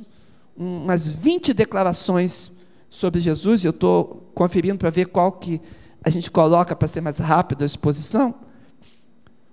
umas 0.56 1.08
20 1.10 1.53
declarações 1.53 2.51
sobre 2.89 3.20
Jesus, 3.20 3.63
e 3.63 3.67
eu 3.67 3.72
estou 3.72 4.27
conferindo 4.38 4.77
para 4.77 4.89
ver 4.89 5.08
qual 5.08 5.32
que 5.32 5.60
a 6.03 6.10
gente 6.10 6.29
coloca 6.29 6.75
para 6.75 6.88
ser 6.88 7.01
mais 7.01 7.17
rápido 7.17 7.63
a 7.63 7.65
exposição 7.65 8.36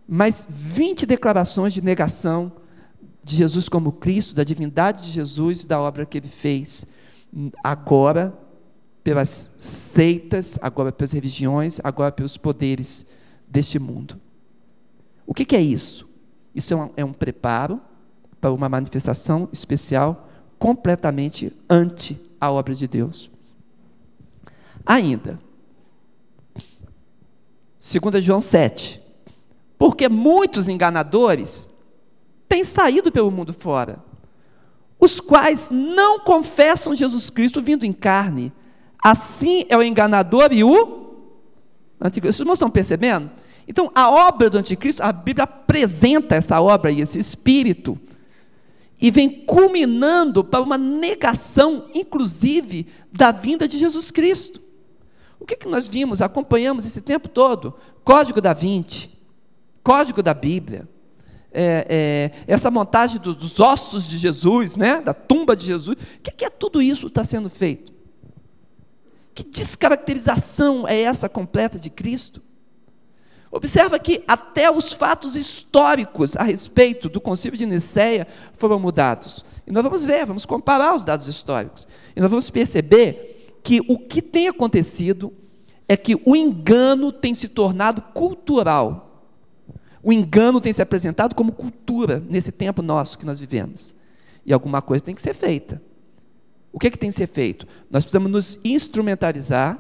mas 0.07 0.47
20 0.49 1.07
declarações 1.07 1.73
de 1.73 1.83
negação 1.83 2.53
de 3.23 3.37
Jesus 3.37 3.69
como 3.69 3.91
Cristo, 3.91 4.35
da 4.35 4.45
divindade 4.45 5.05
de 5.05 5.11
Jesus 5.11 5.63
e 5.63 5.67
da 5.67 5.81
obra 5.81 6.05
que 6.05 6.19
ele 6.19 6.29
fez. 6.29 6.85
Agora, 7.63 8.37
pelas 9.03 9.51
seitas, 9.59 10.59
agora 10.61 10.93
pelas 10.93 11.13
religiões, 11.13 11.81
agora 11.83 12.13
pelos 12.13 12.37
poderes 12.37 13.07
deste 13.49 13.79
mundo. 13.79 14.21
O 15.27 15.33
que, 15.33 15.45
que 15.45 15.57
é 15.57 15.61
isso? 15.61 16.07
Isso 16.55 16.75
é 16.75 16.77
um, 16.77 16.91
é 16.99 17.05
um 17.05 17.13
preparo 17.13 17.81
para 18.41 18.53
uma 18.53 18.69
manifestação 18.69 19.49
especial 19.53 20.29
completamente 20.59 21.51
ante 21.69 22.21
a 22.39 22.51
obra 22.51 22.75
de 22.75 22.87
Deus. 22.87 23.31
Ainda, 24.87 25.39
2 27.81 28.25
João 28.25 28.41
7, 28.41 29.01
porque 29.79 30.09
muitos 30.09 30.69
enganadores 30.69 31.71
têm 32.49 32.65
saído 32.65 33.11
pelo 33.11 33.31
mundo 33.31 33.53
fora, 33.53 33.99
os 34.99 35.21
quais 35.21 35.71
não 35.71 36.21
confessam 36.21 36.95
Jesus 36.95 37.29
Cristo 37.31 37.61
vindo 37.61 37.85
em 37.85 37.93
carne. 37.93 38.53
Assim 39.03 39.65
é 39.69 39.77
o 39.77 39.83
enganador 39.83 40.51
e 40.53 40.65
o 40.65 41.27
anticristo. 42.01 42.43
Vocês 42.45 42.55
estão 42.55 42.71
percebendo? 42.71 43.31
Então, 43.69 43.91
a 43.95 44.11
obra 44.11 44.49
do 44.49 44.59
anticristo, 44.59 45.03
a 45.03 45.13
Bíblia 45.13 45.45
apresenta 45.45 46.35
essa 46.35 46.61
obra 46.61 46.91
e 46.91 47.01
esse 47.01 47.19
espírito, 47.19 47.99
e 49.01 49.11
vem 49.11 49.29
culminando 49.29 50.43
para 50.45 50.63
uma 50.63 50.79
negação, 50.79 51.87
inclusive, 51.93 52.87
da 53.13 53.31
vinda 53.33 53.69
de 53.69 53.79
Jesus 53.79 54.11
Cristo. 54.11 54.64
O 55.45 55.47
que, 55.47 55.57
que 55.57 55.69
nós 55.69 55.87
vimos, 55.87 56.23
acompanhamos 56.23 56.87
esse 56.87 57.03
tempo 57.03 57.29
todo? 57.29 57.75
Código 58.03 58.41
da 58.41 58.55
Vinci, 58.55 59.11
código 59.83 60.23
da 60.23 60.33
Bíblia, 60.33 60.89
é, 61.53 61.87
é, 61.87 62.45
essa 62.47 62.71
montagem 62.71 63.21
dos, 63.21 63.61
ossos 63.61 64.09
de 64.09 64.17
Jesus, 64.17 64.75
né, 64.75 65.03
da 65.03 65.13
tumba 65.13 65.55
de 65.55 65.67
Jesus, 65.67 65.99
o 65.99 66.21
que, 66.23 66.31
que 66.31 66.47
é 66.47 66.49
tudo 66.49 66.81
isso 66.81 67.09
está 67.09 67.23
sendo 67.25 67.51
feito? 67.51 67.93
Que 69.35 69.45
descaracterização 69.45 70.89
é 70.89 71.03
essa 71.03 71.29
completa 71.29 71.79
de 71.79 71.91
Cristo? 71.91 72.41
Observa 73.51 73.99
que 73.99 74.25
até 74.27 74.71
os 74.71 74.95
fatos 74.95 75.37
históricos 75.37 76.39
a 76.39 76.43
respeito 76.43 77.07
do 77.11 77.21
concílio 77.21 77.59
de 77.59 77.67
Nicéia 77.67 78.27
foram 78.55 78.81
mudados. 78.81 79.45
E 79.67 79.71
nós 79.71 79.85
vamos 79.85 80.07
ver, 80.07 80.25
vamos 80.25 80.47
comparar 80.47 80.95
os 80.95 81.05
dados 81.05 81.29
históricos. 81.29 81.87
E 82.17 82.21
nós 82.23 82.31
vamos 82.31 82.49
perceber 82.49 83.34
que 83.65 83.81
o 83.89 83.99
que 83.99 84.23
tem 84.23 84.47
acontecido 84.47 85.33
é 85.89 85.97
que 85.97 86.15
o 86.25 86.37
engano 86.37 87.11
tem 87.11 87.35
se 87.35 87.49
tornado 87.49 88.01
cultural 88.01 89.05
o 90.05 90.13
engano 90.13 90.61
tem 90.61 90.71
se 90.71 90.83
apresentado 90.83 91.35
como 91.35 91.51
cultura 91.51 92.23
nesse 92.29 92.53
tempo 92.53 92.83
nosso 92.83 93.17
que 93.17 93.25
nós 93.25 93.41
vivemos. 93.41 93.95
E 94.45 94.53
alguma 94.53 94.83
coisa 94.83 95.03
tem 95.03 95.15
que 95.15 95.23
ser 95.23 95.33
feita. 95.33 95.81
O 96.71 96.79
que, 96.79 96.89
é 96.89 96.91
que 96.91 96.99
tem 96.99 97.09
que 97.09 97.17
ser 97.17 97.27
feito? 97.27 97.67
Nós 97.91 98.05
precisamos 98.05 98.31
nos 98.31 98.61
instrumentalizar, 98.63 99.79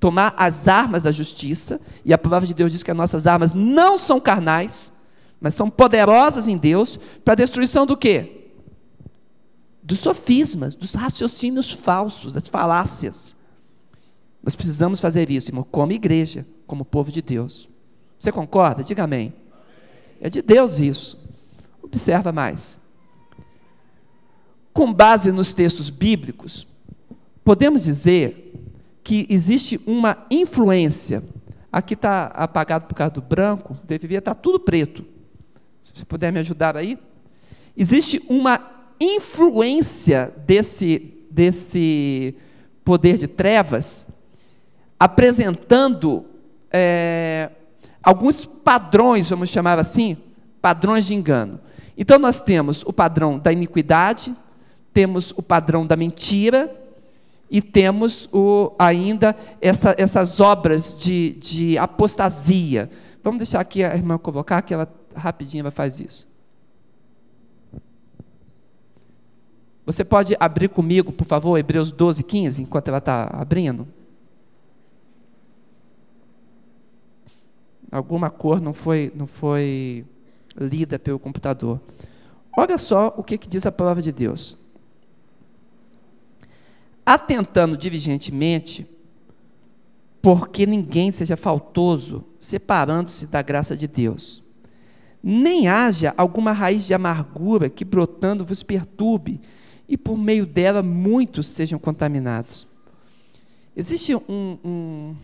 tomar 0.00 0.34
as 0.36 0.66
armas 0.66 1.04
da 1.04 1.12
justiça, 1.12 1.80
e 2.04 2.12
a 2.12 2.18
palavra 2.18 2.48
de 2.48 2.52
Deus 2.52 2.72
diz 2.72 2.82
que 2.82 2.90
as 2.90 2.96
nossas 2.96 3.28
armas 3.28 3.52
não 3.52 3.96
são 3.96 4.18
carnais, 4.18 4.92
mas 5.40 5.54
são 5.54 5.70
poderosas 5.70 6.48
em 6.48 6.56
Deus 6.56 6.98
para 7.24 7.34
a 7.34 7.36
destruição 7.36 7.86
do 7.86 7.96
quê? 7.96 8.43
Dos 9.84 9.98
sofismas, 9.98 10.74
dos 10.74 10.94
raciocínios 10.94 11.70
falsos, 11.70 12.32
das 12.32 12.48
falácias. 12.48 13.36
Nós 14.42 14.56
precisamos 14.56 14.98
fazer 14.98 15.30
isso, 15.30 15.50
irmão, 15.50 15.66
como 15.70 15.92
igreja, 15.92 16.46
como 16.66 16.86
povo 16.86 17.12
de 17.12 17.20
Deus. 17.20 17.68
Você 18.18 18.32
concorda? 18.32 18.82
Diga 18.82 19.04
amém. 19.04 19.34
É 20.18 20.30
de 20.30 20.40
Deus 20.40 20.80
isso. 20.80 21.18
Observa 21.82 22.32
mais. 22.32 22.80
Com 24.72 24.90
base 24.90 25.30
nos 25.30 25.52
textos 25.52 25.90
bíblicos, 25.90 26.66
podemos 27.44 27.84
dizer 27.84 28.52
que 29.02 29.26
existe 29.28 29.78
uma 29.86 30.26
influência. 30.30 31.22
Aqui 31.70 31.92
está 31.92 32.28
apagado 32.28 32.86
por 32.86 32.94
causa 32.94 33.12
do 33.12 33.20
branco, 33.20 33.76
deveria 33.84 34.18
estar 34.18 34.34
tá 34.34 34.40
tudo 34.40 34.58
preto. 34.58 35.04
Se 35.82 35.92
você 35.94 36.06
puder 36.06 36.32
me 36.32 36.38
ajudar 36.38 36.74
aí. 36.74 36.98
Existe 37.76 38.22
uma 38.28 38.56
influência 39.00 40.32
desse, 40.46 41.26
desse 41.30 42.34
poder 42.84 43.18
de 43.18 43.26
trevas 43.26 44.06
apresentando 44.98 46.24
é, 46.72 47.50
alguns 48.02 48.44
padrões, 48.44 49.28
vamos 49.28 49.50
chamar 49.50 49.78
assim, 49.78 50.16
padrões 50.60 51.04
de 51.04 51.14
engano. 51.14 51.60
Então 51.96 52.18
nós 52.18 52.40
temos 52.40 52.82
o 52.82 52.92
padrão 52.92 53.38
da 53.38 53.52
iniquidade, 53.52 54.34
temos 54.92 55.32
o 55.36 55.42
padrão 55.42 55.86
da 55.86 55.96
mentira 55.96 56.74
e 57.50 57.60
temos 57.60 58.28
o, 58.32 58.72
ainda 58.78 59.36
essa, 59.60 59.94
essas 59.98 60.40
obras 60.40 60.96
de, 60.96 61.34
de 61.34 61.78
apostasia. 61.78 62.90
Vamos 63.22 63.38
deixar 63.38 63.60
aqui 63.60 63.82
a 63.84 63.94
irmã 63.94 64.18
colocar, 64.18 64.62
que 64.62 64.72
ela 64.72 64.88
rapidinho 65.14 65.62
ela 65.62 65.70
faz 65.70 66.00
isso. 66.00 66.26
Você 69.86 70.04
pode 70.04 70.34
abrir 70.40 70.68
comigo, 70.68 71.12
por 71.12 71.26
favor, 71.26 71.58
Hebreus 71.58 71.92
12, 71.92 72.22
15, 72.22 72.62
enquanto 72.62 72.88
ela 72.88 72.98
está 72.98 73.24
abrindo? 73.32 73.86
alguma 77.94 78.28
cor 78.28 78.60
não 78.60 78.72
foi, 78.72 79.12
não 79.14 79.26
foi 79.26 80.04
lida 80.56 80.98
pelo 80.98 81.18
computador. 81.18 81.80
Olha 82.56 82.76
só 82.76 83.14
o 83.16 83.22
que, 83.22 83.38
que 83.38 83.48
diz 83.48 83.66
a 83.66 83.72
palavra 83.72 84.02
de 84.02 84.10
Deus. 84.10 84.58
Atentando 87.06 87.76
diligentemente, 87.76 88.84
porque 90.20 90.66
ninguém 90.66 91.12
seja 91.12 91.36
faltoso, 91.36 92.24
separando-se 92.40 93.28
da 93.28 93.40
graça 93.42 93.76
de 93.76 93.86
Deus. 93.86 94.42
Nem 95.22 95.68
haja 95.68 96.12
alguma 96.16 96.50
raiz 96.50 96.84
de 96.84 96.94
amargura 96.94 97.70
que 97.70 97.84
brotando 97.84 98.44
vos 98.44 98.62
perturbe, 98.62 99.40
e 99.88 99.96
por 99.96 100.16
meio 100.16 100.46
dela 100.46 100.82
muitos 100.82 101.48
sejam 101.48 101.78
contaminados. 101.78 102.66
Existe 103.76 104.14
um, 104.14 104.58
um 104.64 105.16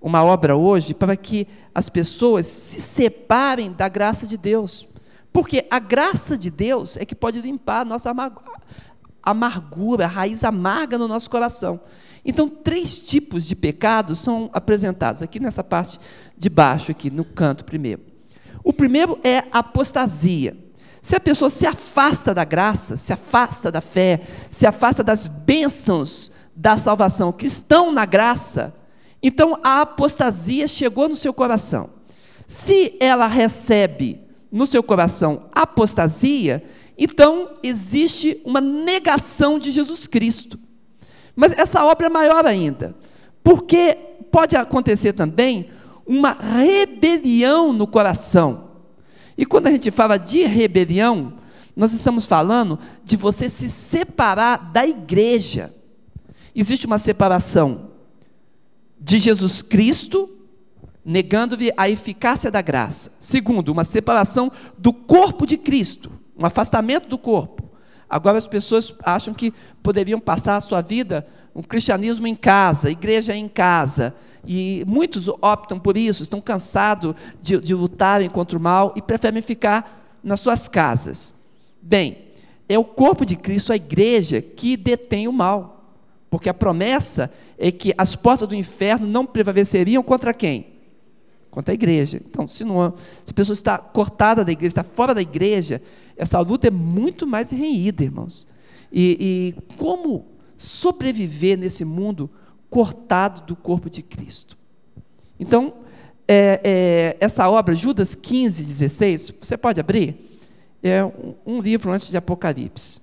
uma 0.00 0.22
obra 0.22 0.56
hoje 0.56 0.94
para 0.94 1.16
que 1.16 1.46
as 1.74 1.88
pessoas 1.88 2.46
se 2.46 2.80
separem 2.80 3.72
da 3.72 3.88
graça 3.88 4.26
de 4.26 4.36
Deus. 4.36 4.86
Porque 5.32 5.66
a 5.70 5.78
graça 5.78 6.38
de 6.38 6.50
Deus 6.50 6.96
é 6.96 7.04
que 7.04 7.14
pode 7.14 7.40
limpar 7.40 7.80
a 7.80 7.84
nossa 7.84 8.14
amargura, 9.22 10.04
a 10.04 10.08
raiz 10.08 10.44
amarga 10.44 10.96
no 10.96 11.08
nosso 11.08 11.28
coração. 11.28 11.80
Então, 12.24 12.48
três 12.48 12.98
tipos 12.98 13.44
de 13.44 13.54
pecados 13.54 14.18
são 14.18 14.50
apresentados 14.52 15.22
aqui 15.22 15.38
nessa 15.40 15.62
parte 15.62 15.98
de 16.36 16.48
baixo, 16.48 16.90
aqui 16.90 17.10
no 17.10 17.24
canto 17.24 17.64
primeiro. 17.64 18.02
O 18.62 18.72
primeiro 18.72 19.18
é 19.22 19.38
a 19.52 19.60
apostasia. 19.60 20.56
Se 21.00 21.16
a 21.16 21.20
pessoa 21.20 21.48
se 21.48 21.66
afasta 21.66 22.34
da 22.34 22.44
graça, 22.44 22.96
se 22.96 23.12
afasta 23.12 23.70
da 23.70 23.80
fé, 23.80 24.22
se 24.50 24.66
afasta 24.66 25.02
das 25.02 25.26
bênçãos 25.26 26.30
da 26.54 26.76
salvação 26.76 27.32
que 27.32 27.46
estão 27.46 27.92
na 27.92 28.04
graça, 28.04 28.74
então 29.22 29.58
a 29.62 29.82
apostasia 29.82 30.66
chegou 30.66 31.08
no 31.08 31.14
seu 31.14 31.32
coração. 31.32 31.90
Se 32.46 32.96
ela 32.98 33.26
recebe 33.26 34.20
no 34.50 34.66
seu 34.66 34.82
coração 34.82 35.46
apostasia, 35.52 36.64
então 36.96 37.54
existe 37.62 38.40
uma 38.44 38.60
negação 38.60 39.58
de 39.58 39.70
Jesus 39.70 40.06
Cristo. 40.06 40.58
Mas 41.36 41.52
essa 41.52 41.84
obra 41.84 42.06
é 42.06 42.10
maior 42.10 42.44
ainda, 42.44 42.96
porque 43.44 43.96
pode 44.32 44.56
acontecer 44.56 45.12
também 45.12 45.70
uma 46.04 46.32
rebelião 46.32 47.72
no 47.72 47.86
coração. 47.86 48.67
E 49.38 49.46
quando 49.46 49.68
a 49.68 49.70
gente 49.70 49.92
fala 49.92 50.18
de 50.18 50.42
rebelião, 50.42 51.34
nós 51.76 51.92
estamos 51.92 52.26
falando 52.26 52.76
de 53.04 53.16
você 53.16 53.48
se 53.48 53.68
separar 53.68 54.72
da 54.72 54.84
igreja. 54.84 55.72
Existe 56.52 56.86
uma 56.86 56.98
separação 56.98 57.92
de 59.00 59.20
Jesus 59.20 59.62
Cristo, 59.62 60.28
negando-lhe 61.04 61.72
a 61.76 61.88
eficácia 61.88 62.50
da 62.50 62.60
graça. 62.60 63.12
Segundo, 63.20 63.68
uma 63.68 63.84
separação 63.84 64.50
do 64.76 64.92
corpo 64.92 65.46
de 65.46 65.56
Cristo, 65.56 66.10
um 66.36 66.44
afastamento 66.44 67.08
do 67.08 67.16
corpo. 67.16 67.70
Agora 68.10 68.38
as 68.38 68.48
pessoas 68.48 68.92
acham 69.04 69.32
que 69.32 69.54
poderiam 69.84 70.18
passar 70.18 70.56
a 70.56 70.60
sua 70.60 70.80
vida 70.80 71.24
um 71.54 71.62
cristianismo 71.62 72.26
em 72.26 72.34
casa, 72.34 72.90
igreja 72.90 73.36
em 73.36 73.48
casa. 73.48 74.14
E 74.50 74.82
muitos 74.86 75.28
optam 75.28 75.78
por 75.78 75.94
isso, 75.94 76.22
estão 76.22 76.40
cansados 76.40 77.14
de, 77.42 77.60
de 77.60 77.74
lutarem 77.74 78.30
contra 78.30 78.56
o 78.56 78.60
mal 78.60 78.94
e 78.96 79.02
preferem 79.02 79.42
ficar 79.42 80.18
nas 80.24 80.40
suas 80.40 80.66
casas. 80.66 81.34
Bem, 81.82 82.16
é 82.66 82.78
o 82.78 82.84
corpo 82.84 83.26
de 83.26 83.36
Cristo, 83.36 83.74
a 83.74 83.76
igreja, 83.76 84.40
que 84.40 84.74
detém 84.74 85.28
o 85.28 85.32
mal. 85.32 85.92
Porque 86.30 86.48
a 86.48 86.54
promessa 86.54 87.30
é 87.58 87.70
que 87.70 87.92
as 87.98 88.16
portas 88.16 88.48
do 88.48 88.54
inferno 88.54 89.06
não 89.06 89.26
prevaleceriam 89.26 90.02
contra 90.02 90.32
quem? 90.32 90.68
Contra 91.50 91.72
a 91.72 91.76
igreja. 91.76 92.18
Então, 92.26 92.48
se, 92.48 92.64
não, 92.64 92.94
se 93.22 93.30
a 93.30 93.34
pessoa 93.34 93.54
está 93.54 93.76
cortada 93.76 94.42
da 94.46 94.52
igreja, 94.52 94.68
está 94.68 94.82
fora 94.82 95.14
da 95.14 95.20
igreja, 95.20 95.82
essa 96.16 96.40
luta 96.40 96.68
é 96.68 96.70
muito 96.70 97.26
mais 97.26 97.50
renhida, 97.50 98.02
irmãos. 98.02 98.46
E, 98.90 99.54
e 99.60 99.76
como 99.76 100.24
sobreviver 100.56 101.58
nesse 101.58 101.84
mundo 101.84 102.30
cortado 102.70 103.42
do 103.42 103.56
corpo 103.56 103.88
de 103.88 104.02
Cristo? 104.02 104.56
Então, 105.38 105.74
é, 106.26 106.60
é, 106.62 107.16
essa 107.20 107.48
obra, 107.48 107.74
Judas 107.74 108.14
15, 108.14 108.64
16, 108.64 109.32
você 109.40 109.56
pode 109.56 109.80
abrir? 109.80 110.40
É 110.82 111.04
um, 111.04 111.34
um 111.46 111.60
livro 111.60 111.90
antes 111.90 112.10
de 112.10 112.16
Apocalipse. 112.16 113.00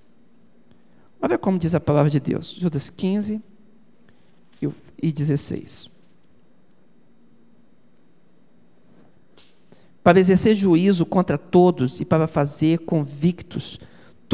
Olha 1.21 1.37
como 1.37 1.57
diz 1.57 1.73
a 1.73 1.79
palavra 1.79 2.09
de 2.09 2.19
Deus. 2.19 2.51
Judas 2.51 2.89
15 2.89 3.41
e 5.01 5.11
16. 5.11 5.95
para 10.05 10.19
exercer 10.19 10.53
juízo 10.53 11.03
contra 11.03 11.35
todos 11.35 11.99
e 11.99 12.05
para 12.05 12.27
fazer 12.27 12.77
convictos 12.81 13.79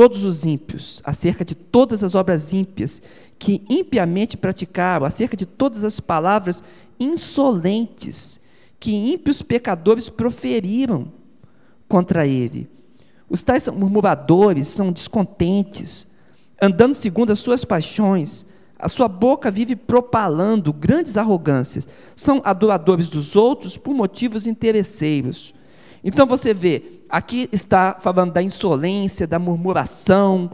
todos 0.02 0.24
os 0.24 0.44
ímpios 0.44 1.00
acerca 1.06 1.46
de 1.46 1.54
todas 1.54 2.04
as 2.04 2.16
obras 2.16 2.54
ímpias 2.54 3.00
que 3.38 3.62
impiamente 3.70 4.36
praticaram, 4.36 5.06
acerca 5.06 5.38
de 5.38 5.46
todas 5.46 5.84
as 5.84 6.00
palavras 6.00 6.64
insolentes 7.00 8.42
que 8.80 8.92
ímpios 8.92 9.44
pecadores 9.44 10.10
proferiram 10.10 11.06
contra 11.88 12.26
ele. 12.26 12.68
Os 13.30 13.44
tais 13.44 13.68
murmuradores 13.68 14.70
são 14.70 14.92
descontentes, 14.92 16.08
andando 16.60 16.96
segundo 16.96 17.32
as 17.32 17.40
suas 17.40 17.64
paixões, 17.64 18.44
a 18.80 18.90
sua 18.90 19.08
boca 19.08 19.52
vive 19.52 19.76
propalando 19.76 20.74
grandes 20.74 21.16
arrogâncias, 21.16 21.88
são 22.16 22.42
adoradores 22.44 23.08
dos 23.08 23.36
outros 23.36 23.78
por 23.78 23.94
motivos 23.94 24.48
interesseiros 24.48 25.54
então 26.04 26.26
você 26.26 26.54
vê, 26.54 27.02
aqui 27.10 27.48
está 27.52 27.98
falando 28.00 28.34
da 28.34 28.42
insolência, 28.42 29.28
da 29.28 29.38
murmuração, 29.38 30.52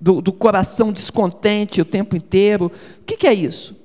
do, 0.00 0.20
do 0.20 0.32
coração 0.32 0.92
descontente 0.92 1.80
o 1.80 1.84
tempo 1.84 2.16
inteiro. 2.16 2.66
O 3.00 3.04
que, 3.04 3.16
que 3.16 3.26
é 3.26 3.34
isso? 3.34 3.76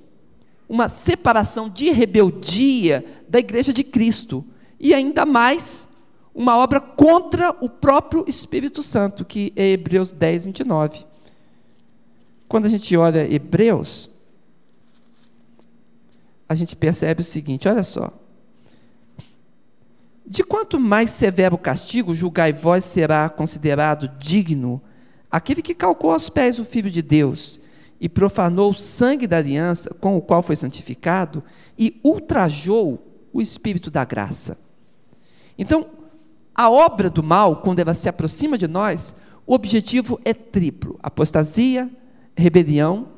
Uma 0.67 0.89
separação 0.89 1.69
de 1.69 1.91
rebeldia 1.91 3.05
da 3.27 3.37
igreja 3.37 3.71
de 3.71 3.83
Cristo. 3.83 4.43
E 4.79 4.93
ainda 4.93 5.25
mais, 5.25 5.87
uma 6.33 6.57
obra 6.57 6.79
contra 6.79 7.55
o 7.61 7.69
próprio 7.69 8.25
Espírito 8.27 8.81
Santo, 8.81 9.23
que 9.23 9.53
é 9.55 9.71
Hebreus 9.71 10.11
10, 10.11 10.45
29. 10.45 11.05
Quando 12.47 12.65
a 12.65 12.69
gente 12.69 12.95
olha 12.97 13.31
Hebreus, 13.31 14.09
a 16.47 16.55
gente 16.55 16.75
percebe 16.75 17.21
o 17.21 17.23
seguinte: 17.23 17.67
olha 17.67 17.83
só. 17.83 18.11
De 20.27 20.43
quanto 20.43 20.79
mais 20.79 21.11
severo 21.11 21.57
castigo, 21.57 22.15
julgai 22.15 22.51
vós 22.51 22.83
será 22.83 23.29
considerado 23.29 24.07
digno 24.17 24.81
aquele 25.29 25.61
que 25.61 25.75
calcou 25.75 26.11
aos 26.11 26.29
pés 26.29 26.57
o 26.57 26.65
Filho 26.65 26.89
de 26.89 27.01
Deus 27.01 27.59
e 27.99 28.09
profanou 28.09 28.71
o 28.71 28.75
sangue 28.75 29.27
da 29.27 29.38
aliança 29.38 29.93
com 29.93 30.17
o 30.17 30.21
qual 30.21 30.41
foi 30.41 30.55
santificado 30.55 31.43
e 31.77 31.99
ultrajou 32.03 33.05
o 33.31 33.41
Espírito 33.41 33.91
da 33.91 34.03
graça. 34.03 34.57
Então, 35.57 35.88
a 36.55 36.69
obra 36.69 37.09
do 37.09 37.21
mal, 37.21 37.57
quando 37.57 37.79
ela 37.79 37.93
se 37.93 38.09
aproxima 38.09 38.57
de 38.57 38.67
nós, 38.67 39.15
o 39.45 39.53
objetivo 39.53 40.19
é 40.25 40.33
triplo: 40.33 40.97
apostasia, 41.03 41.89
rebelião 42.35 43.09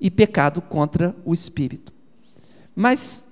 e 0.00 0.10
pecado 0.10 0.62
contra 0.62 1.14
o 1.24 1.34
Espírito. 1.34 1.92
Mas 2.74 3.26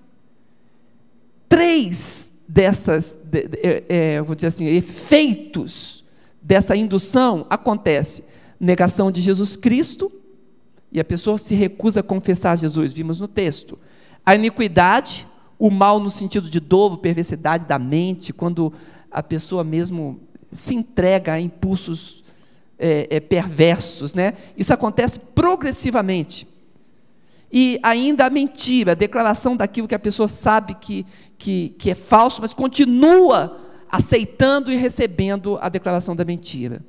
três 1.48 2.34
dessas, 2.46 3.18
de, 3.24 3.48
de, 3.48 3.59
é, 3.62 3.85
é, 3.88 4.22
vou 4.22 4.35
dizer 4.35 4.48
assim, 4.48 4.66
efeitos 4.66 6.04
dessa 6.42 6.76
indução 6.76 7.46
acontece 7.48 8.22
negação 8.61 9.11
de 9.11 9.20
Jesus 9.20 9.57
Cristo 9.57 10.11
e 10.92 11.00
a 11.00 11.04
pessoa 11.04 11.38
se 11.38 11.54
recusa 11.54 12.00
a 12.00 12.02
confessar 12.02 12.57
Jesus, 12.57 12.92
vimos 12.92 13.20
no 13.20 13.26
texto. 13.26 13.78
A 14.24 14.35
iniquidade, 14.35 15.26
o 15.59 15.70
mal 15.70 15.98
no 15.98 16.09
sentido 16.09 16.48
de 16.48 16.61
dolo, 16.61 16.98
perversidade 16.98 17.64
da 17.64 17.78
mente, 17.78 18.33
quando 18.33 18.72
a 19.11 19.22
pessoa 19.22 19.64
mesmo 19.64 20.20
se 20.52 20.74
entrega 20.74 21.33
a 21.33 21.40
impulsos 21.40 22.22
é, 22.78 23.09
é, 23.11 23.20
perversos, 23.20 24.14
né? 24.14 24.35
Isso 24.57 24.72
acontece 24.72 25.18
progressivamente. 25.18 26.46
E 27.56 27.78
ainda 27.84 28.26
a 28.26 28.30
mentira, 28.30 28.92
a 28.92 28.96
declaração 28.96 29.56
daquilo 29.56 29.86
que 29.86 29.94
a 29.94 29.98
pessoa 29.98 30.26
sabe 30.26 30.74
que, 30.74 31.06
que, 31.38 31.68
que 31.78 31.88
é 31.88 31.94
falso, 31.94 32.40
mas 32.40 32.52
continua 32.52 33.60
aceitando 33.88 34.72
e 34.72 34.76
recebendo 34.76 35.56
a 35.60 35.68
declaração 35.68 36.16
da 36.16 36.24
mentira. 36.24 36.84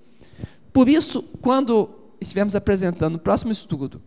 Por 0.73 0.89
isso, 0.89 1.21
quando 1.39 1.87
estivermos 2.19 2.55
apresentando 2.55 3.13
no 3.13 3.19
próximo 3.19 3.51
estudo 3.51 4.01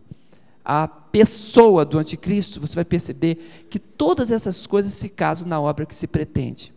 a 0.65 0.85
pessoa 0.85 1.85
do 1.85 1.97
anticristo, 1.97 2.59
você 2.59 2.75
vai 2.75 2.83
perceber 2.83 3.65
que 3.69 3.79
todas 3.79 4.29
essas 4.29 4.67
coisas 4.67 4.91
se 4.91 5.07
casam 5.07 5.47
na 5.47 5.61
obra 5.61 5.85
que 5.85 5.95
se 5.95 6.07
pretende. 6.07 6.73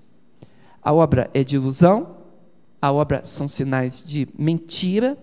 A 0.80 0.92
obra 0.92 1.28
é 1.34 1.42
de 1.42 1.56
ilusão, 1.56 2.18
a 2.80 2.92
obra 2.92 3.24
são 3.24 3.48
sinais 3.48 4.00
de 4.06 4.28
mentira, 4.38 5.18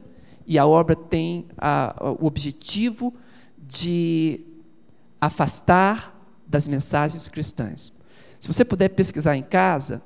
e 0.45 0.59
a 0.59 0.65
obra 0.67 0.97
tem 0.97 1.45
a, 1.57 1.95
o 2.19 2.25
objetivo 2.25 3.13
de 3.57 4.41
afastar 5.19 6.15
das 6.47 6.67
mensagens 6.67 7.29
cristãs. 7.29 7.93
Se 8.39 8.47
você 8.47 8.63
puder 8.63 8.89
pesquisar 8.89 9.36
em 9.36 9.43
casa, 9.43 10.01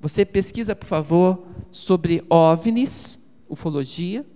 você 0.00 0.24
pesquisa, 0.24 0.74
por 0.74 0.86
favor, 0.86 1.46
sobre 1.70 2.24
OVNIs, 2.28 3.18
ufologia, 3.48 4.26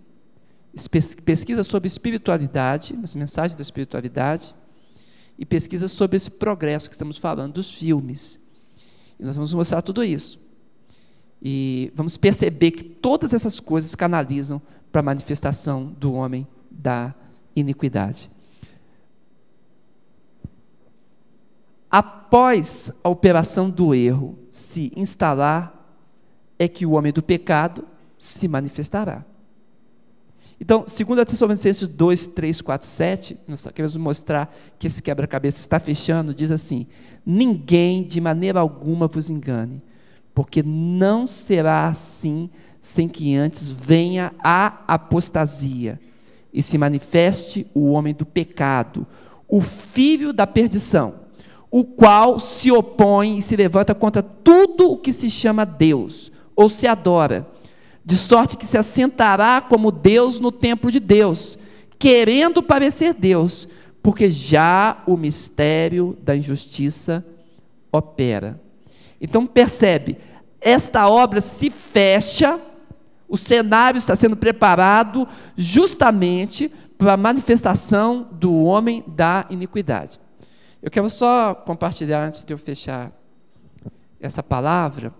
pesquisa 1.25 1.63
sobre 1.63 1.89
espiritualidade, 1.89 2.99
as 3.03 3.15
mensagens 3.15 3.57
da 3.57 3.63
espiritualidade, 3.63 4.55
e 5.39 5.45
pesquisa 5.45 5.87
sobre 5.87 6.17
esse 6.17 6.31
progresso 6.31 6.89
que 6.89 6.95
estamos 6.95 7.19
falando 7.19 7.55
dos 7.55 7.73
filmes. 7.73 8.41
E 9.19 9.25
nós 9.25 9.35
vamos 9.35 9.53
mostrar 9.53 9.83
tudo 9.83 10.03
isso. 10.03 10.41
E 11.41 11.93
vamos 11.95 12.17
perceber 12.17 12.73
que 12.73 12.83
todas 12.83 13.33
essas 13.33 13.61
coisas 13.61 13.95
canalizam 13.95 14.61
para 14.91 15.01
a 15.01 15.05
manifestação 15.05 15.87
do 15.87 16.13
homem 16.13 16.47
da 16.71 17.15
iniquidade. 17.55 18.31
Após 21.90 22.92
a 23.03 23.09
operação 23.09 23.70
do 23.70 23.94
erro 23.94 24.38
se 24.51 24.92
instalar, 24.96 25.74
é 26.59 26.66
que 26.66 26.85
o 26.85 26.92
homem 26.92 27.12
do 27.12 27.22
pecado 27.22 27.85
se 28.18 28.48
manifestará. 28.48 29.24
Então, 30.61 30.85
segundo 30.88 31.20
a 31.20 31.24
Tessalonicenses 31.24 31.87
2, 31.87 32.27
3, 32.29 32.61
4, 32.61 32.87
7, 32.87 33.38
nós 33.46 33.64
queremos 33.66 33.96
mostrar 33.96 34.53
que 34.77 34.88
esse 34.88 35.01
quebra-cabeça 35.01 35.61
está 35.61 35.79
fechando, 35.79 36.35
diz 36.35 36.51
assim, 36.51 36.87
ninguém 37.24 38.03
de 38.03 38.20
maneira 38.20 38.59
alguma 38.59 39.07
vos 39.07 39.31
engane, 39.31 39.81
porque 40.35 40.62
não 40.62 41.29
será 41.29 41.87
assim 41.87 42.51
sem 42.81 43.09
que 43.09 43.37
antes 43.37 43.70
venha 43.70 44.33
a 44.38 44.83
apostasia 44.88 46.01
e 46.53 46.61
se 46.61 46.77
manifeste 46.77 47.66
o 47.72 47.92
homem 47.92 48.14
do 48.14 48.27
pecado, 48.27 49.07
o 49.46 49.61
filho 49.61 50.33
da 50.33 50.46
perdição, 50.46 51.14
o 51.71 51.85
qual 51.85 52.41
se 52.41 52.71
opõe 52.71 53.39
e 53.39 53.43
se 53.43 53.57
levanta 53.57 53.95
contra 53.95 54.23
tudo 54.23 54.91
o 54.91 54.97
que 54.97 55.13
se 55.13 55.29
chama 55.29 55.67
Deus, 55.67 56.33
ou 56.57 56.69
se 56.69 56.87
adora, 56.87 57.47
de 58.05 58.17
sorte 58.17 58.57
que 58.57 58.67
se 58.67 58.79
assentará 58.79 59.61
como 59.61 59.93
Deus 59.93 60.41
no 60.41 60.51
templo 60.51 60.91
de 60.91 60.99
Deus, 60.99 61.59
querendo 61.99 62.63
parecer 62.63 63.13
Deus, 63.13 63.69
porque 64.03 64.31
já 64.31 65.03
o 65.07 65.17
mistério 65.17 66.17
da 66.23 66.35
injustiça 66.35 67.25
opera. 67.93 68.61
Então 69.21 69.47
percebe, 69.47 70.17
esta 70.61 71.09
obra 71.09 71.41
se 71.41 71.71
fecha, 71.71 72.59
o 73.29 73.37
cenário 73.37 73.99
está 73.99 74.17
sendo 74.17 74.37
preparado 74.37 75.29
justamente 75.57 76.73
para 76.97 77.13
a 77.13 77.17
manifestação 77.17 78.27
do 78.33 78.65
homem 78.65 79.05
da 79.07 79.47
iniquidade. 79.51 80.19
Eu 80.81 80.93
quero 80.93 81.11
só 81.11 81.57
compartilhar, 81.57 82.25
antes 82.25 82.45
de 82.45 82.53
eu 82.53 82.59
fechar 82.59 83.12
essa 84.21 84.45
palavra, 84.45 85.12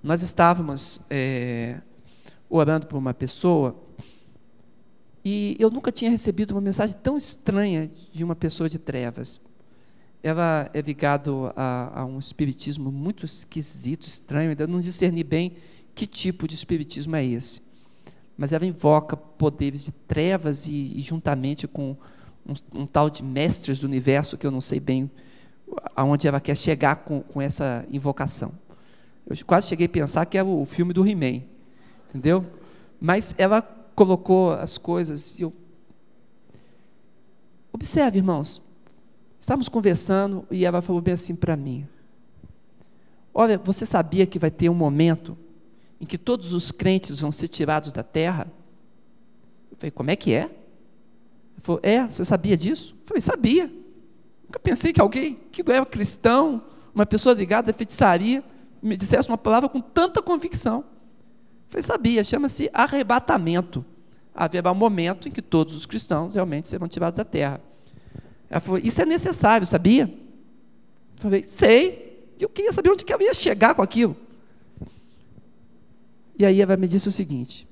nós 0.00 0.22
estávamos 0.22 1.00
é, 1.10 1.80
orando 2.48 2.86
por 2.86 2.96
uma 2.96 3.12
pessoa 3.12 3.76
e 5.24 5.56
eu 5.58 5.70
nunca 5.70 5.90
tinha 5.90 6.08
recebido 6.08 6.52
uma 6.52 6.60
mensagem 6.60 6.96
tão 7.02 7.16
estranha 7.16 7.90
de 8.12 8.22
uma 8.22 8.36
pessoa 8.36 8.68
de 8.68 8.78
trevas. 8.78 9.40
Ela 10.22 10.70
é 10.72 10.80
ligado 10.80 11.52
a, 11.56 12.02
a 12.02 12.04
um 12.04 12.20
espiritismo 12.20 12.92
muito 12.92 13.26
esquisito, 13.26 14.06
estranho, 14.06 14.50
ainda 14.50 14.68
não 14.68 14.80
discerni 14.80 15.24
bem 15.24 15.56
que 15.96 16.06
tipo 16.06 16.46
de 16.46 16.54
espiritismo 16.54 17.16
é 17.16 17.24
esse. 17.24 17.60
Mas 18.36 18.52
ela 18.52 18.64
invoca 18.64 19.16
poderes 19.16 19.84
de 19.84 19.90
trevas 19.92 20.68
e, 20.68 20.92
e 20.96 21.00
juntamente 21.00 21.66
com 21.66 21.96
um, 22.46 22.80
um, 22.80 22.86
tal 22.86 23.08
de 23.08 23.22
mestres 23.22 23.78
do 23.80 23.86
universo, 23.86 24.36
que 24.36 24.46
eu 24.46 24.50
não 24.50 24.60
sei 24.60 24.80
bem 24.80 25.10
aonde 25.96 26.28
ela 26.28 26.40
quer 26.40 26.56
chegar 26.56 26.96
com, 26.96 27.20
com 27.20 27.40
essa 27.40 27.86
invocação. 27.90 28.52
Eu 29.26 29.36
quase 29.46 29.68
cheguei 29.68 29.86
a 29.86 29.88
pensar 29.88 30.26
que 30.26 30.36
é 30.36 30.42
o 30.42 30.64
filme 30.64 30.92
do 30.92 31.06
He-Man, 31.06 31.42
entendeu? 32.08 32.44
Mas 33.00 33.34
ela 33.38 33.62
colocou 33.94 34.52
as 34.52 34.76
coisas 34.78 35.38
e 35.38 35.42
eu. 35.42 35.52
Observe, 37.72 38.18
irmãos. 38.18 38.60
Estávamos 39.40 39.68
conversando 39.68 40.46
e 40.50 40.64
ela 40.64 40.82
falou 40.82 41.00
bem 41.00 41.14
assim 41.14 41.34
para 41.34 41.56
mim: 41.56 41.86
Olha, 43.34 43.58
você 43.58 43.86
sabia 43.86 44.26
que 44.26 44.38
vai 44.38 44.50
ter 44.50 44.68
um 44.68 44.74
momento 44.74 45.36
em 46.00 46.06
que 46.06 46.18
todos 46.18 46.52
os 46.52 46.70
crentes 46.70 47.20
vão 47.20 47.32
ser 47.32 47.48
tirados 47.48 47.92
da 47.92 48.02
terra? 48.02 48.52
Eu 49.70 49.76
falei: 49.76 49.90
Como 49.90 50.10
é 50.10 50.16
que 50.16 50.32
é? 50.32 50.50
Ele 51.62 51.66
falou: 51.66 51.80
É, 51.82 52.04
você 52.04 52.24
sabia 52.24 52.56
disso? 52.56 52.96
Eu 53.00 53.06
falei: 53.06 53.20
Sabia. 53.20 53.72
Nunca 54.44 54.58
pensei 54.58 54.92
que 54.92 55.00
alguém 55.00 55.38
que 55.52 55.62
não 55.62 55.72
era 55.72 55.86
cristão, 55.86 56.62
uma 56.94 57.06
pessoa 57.06 57.34
ligada 57.34 57.70
à 57.70 57.74
feitiçaria, 57.74 58.44
me 58.82 58.96
dissesse 58.96 59.28
uma 59.28 59.38
palavra 59.38 59.68
com 59.68 59.80
tanta 59.80 60.20
convicção. 60.20 60.84
Foi 61.70 61.80
sabia, 61.80 62.22
chama-se 62.22 62.68
arrebatamento. 62.74 63.84
Haverá 64.34 64.72
um 64.72 64.74
momento 64.74 65.28
em 65.28 65.30
que 65.30 65.40
todos 65.40 65.74
os 65.74 65.86
cristãos 65.86 66.34
realmente 66.34 66.68
serão 66.68 66.88
tirados 66.88 67.16
da 67.16 67.24
terra. 67.24 67.60
Ela 68.50 68.60
falou, 68.60 68.80
isso 68.82 69.00
é 69.00 69.06
necessário, 69.06 69.66
sabia? 69.66 70.04
Eu 70.04 71.22
falei, 71.22 71.44
sei. 71.46 72.34
Eu 72.38 72.48
queria 72.48 72.72
saber 72.72 72.90
onde 72.90 73.04
que 73.04 73.12
ela 73.12 73.22
ia 73.22 73.32
chegar 73.32 73.74
com 73.74 73.82
aquilo. 73.82 74.16
E 76.38 76.44
aí 76.44 76.60
ela 76.60 76.76
me 76.76 76.88
disse 76.88 77.08
o 77.08 77.12
seguinte: 77.12 77.68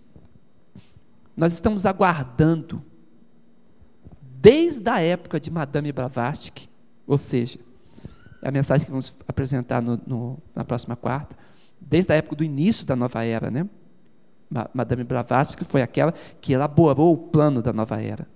nós 1.37 1.53
estamos 1.53 1.85
aguardando, 1.85 2.83
desde 4.41 4.89
a 4.89 5.01
época 5.01 5.39
de 5.39 5.51
Madame 5.51 5.93
Blavatsky, 5.93 6.69
ou 7.07 7.19
seja, 7.19 7.59
é 8.43 8.49
a 8.49 8.51
mensagem 8.51 8.87
que 8.87 8.91
vamos 8.91 9.15
apresentar 9.29 9.83
no, 9.83 10.01
no, 10.07 10.39
na 10.55 10.65
próxima 10.65 10.97
quarta, 10.97 11.37
desde 11.79 12.13
a 12.13 12.17
época 12.17 12.37
do 12.37 12.45
início 12.45 12.87
da 12.87 12.97
nova 12.97 13.23
era, 13.23 13.51
né? 13.51 13.69
Madame 14.75 15.05
Blavatsky 15.05 15.65
foi 15.65 15.83
aquela 15.83 16.13
que 16.41 16.53
elaborou 16.53 17.13
o 17.13 17.19
plano 17.19 17.63
da 17.63 17.73
nova 17.73 18.01
era. 18.01 18.27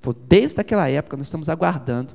Foi 0.00 0.14
desde 0.26 0.60
aquela 0.60 0.88
época 0.88 1.16
nós 1.16 1.26
estamos 1.26 1.48
aguardando 1.48 2.14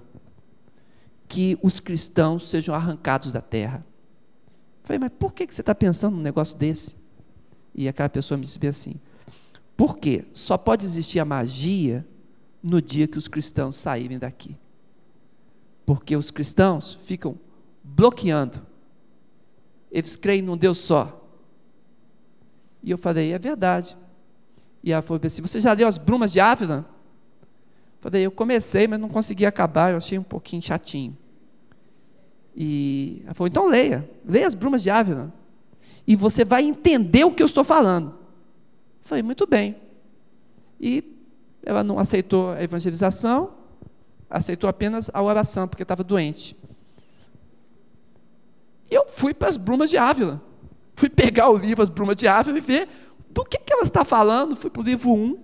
que 1.28 1.58
os 1.62 1.80
cristãos 1.80 2.48
sejam 2.48 2.76
arrancados 2.76 3.32
da 3.32 3.42
terra. 3.42 3.86
Eu 4.82 4.88
falei, 4.88 5.00
mas 5.00 5.12
por 5.18 5.34
que 5.34 5.46
você 5.48 5.62
está 5.62 5.74
pensando 5.74 6.16
num 6.16 6.22
negócio 6.22 6.58
desse? 6.58 6.98
E 7.74 7.88
aquela 7.88 8.10
pessoa 8.10 8.38
me 8.38 8.44
disse 8.44 8.66
assim: 8.68 8.96
por 9.78 9.98
quê? 9.98 10.26
Só 10.34 10.58
pode 10.58 10.86
existir 10.86 11.20
a 11.20 11.26
magia 11.26 12.06
no 12.62 12.82
dia 12.82 13.08
que 13.08 13.18
os 13.18 13.28
cristãos 13.28 13.78
saírem 13.78 14.20
daqui 14.20 14.58
porque 15.90 16.16
os 16.16 16.30
cristãos 16.30 17.00
ficam 17.02 17.36
bloqueando. 17.84 18.62
Eles 19.92 20.16
creem 20.16 20.44
num 20.44 20.56
Deus 20.56 20.78
só. 20.78 21.28
E 22.84 22.92
eu 22.92 22.98
falei, 23.00 23.34
é 23.34 23.40
verdade. 23.40 23.98
E 24.84 24.92
ela 24.92 25.02
falou 25.02 25.20
assim: 25.26 25.42
Você 25.42 25.60
já 25.60 25.74
leu 25.74 25.88
as 25.88 25.98
brumas 25.98 26.32
de 26.32 26.40
Ávila? 26.40 26.86
Falei, 28.02 28.24
eu 28.24 28.30
comecei, 28.30 28.88
mas 28.88 29.00
não 29.00 29.10
consegui 29.10 29.48
acabar, 29.48 29.90
eu 29.90 29.98
achei 29.98 30.20
um 30.20 30.24
pouquinho 30.24 30.62
chatinho. 30.62 31.18
E 32.56 33.24
ela 33.26 33.34
falou, 33.34 33.48
então 33.48 33.68
leia, 33.68 34.08
leia 34.24 34.46
as 34.46 34.54
brumas 34.54 34.84
de 34.84 34.92
Ávila. 34.92 35.34
E 36.06 36.16
você 36.16 36.46
vai 36.46 36.66
entender 36.66 37.24
o 37.24 37.32
que 37.32 37.42
eu 37.42 37.48
estou 37.48 37.64
falando. 37.64 38.14
falei, 39.02 39.24
muito 39.24 39.48
bem. 39.48 39.76
E 40.80 41.19
ela 41.64 41.84
não 41.84 42.00
aceitou 42.00 42.52
a 42.52 42.64
evangelização, 42.64 43.52
aceitou 44.30 44.70
apenas 44.70 45.10
a 45.14 45.22
oração, 45.22 45.68
porque 45.68 45.84
estava 45.84 46.04
doente. 46.04 46.56
E 48.90 48.96
eu 48.96 49.06
fui 49.08 49.34
para 49.34 49.50
as 49.50 49.58
Brumas 49.58 49.90
de 49.90 49.98
Ávila. 49.98 50.42
Fui 50.96 51.10
pegar 51.10 51.50
o 51.50 51.58
livro 51.58 51.82
As 51.82 51.90
Brumas 51.90 52.16
de 52.16 52.28
Ávila 52.28 52.58
e 52.58 52.62
ver 52.62 52.90
do 53.30 53.44
que, 53.46 53.58
que 53.58 53.72
ela 53.72 53.84
está 53.84 54.04
falando. 54.04 54.56
Fui 54.56 54.70
para 54.70 54.82
o 54.82 54.84
livro 54.84 55.12
1. 55.12 55.38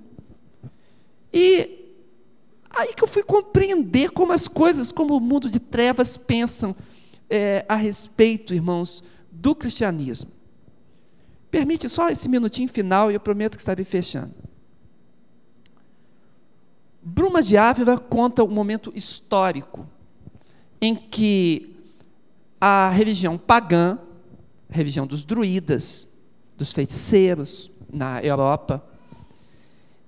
E 1.32 1.93
aí 2.69 2.93
que 2.93 3.04
eu 3.04 3.08
fui 3.08 3.23
compreender 3.23 4.12
como 4.12 4.32
as 4.32 4.47
coisas, 4.47 4.91
como 4.91 5.15
o 5.15 5.19
mundo 5.19 5.49
de 5.49 5.60
trevas 5.60 6.17
pensam 6.17 6.75
é, 7.30 7.65
a 7.69 7.75
respeito, 7.75 8.54
irmãos, 8.54 9.04
do 9.32 9.56
cristianismo. 9.56 10.32
Permite 11.49 11.88
só 11.88 12.10
esse 12.10 12.28
minutinho 12.28 12.67
final 12.67 13.12
e 13.12 13.13
eu 13.13 13.19
prometo 13.19 13.56
que 13.56 13.62
estarei 13.62 13.86
fechando. 13.86 14.34
Brumas 17.07 17.45
de 17.45 17.55
Ávila 17.55 17.99
conta 17.99 18.43
um 18.43 18.47
momento 18.47 18.91
histórico 18.95 19.87
em 20.81 20.95
que 20.95 21.75
a 22.59 22.89
religião 22.89 23.37
pagã, 23.37 23.99
religião 24.67 25.05
dos 25.05 25.23
druidas, 25.23 26.07
dos 26.57 26.73
feiticeiros 26.73 27.69
na 27.93 28.23
Europa, 28.23 28.83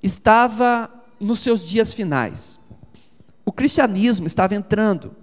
estava 0.02 0.92
nos 1.20 1.38
seus 1.42 1.64
dias 1.64 1.94
finais. 1.94 2.60
O 3.46 3.52
cristianismo 3.52 4.26
estava 4.26 4.56
entrando 4.56 5.16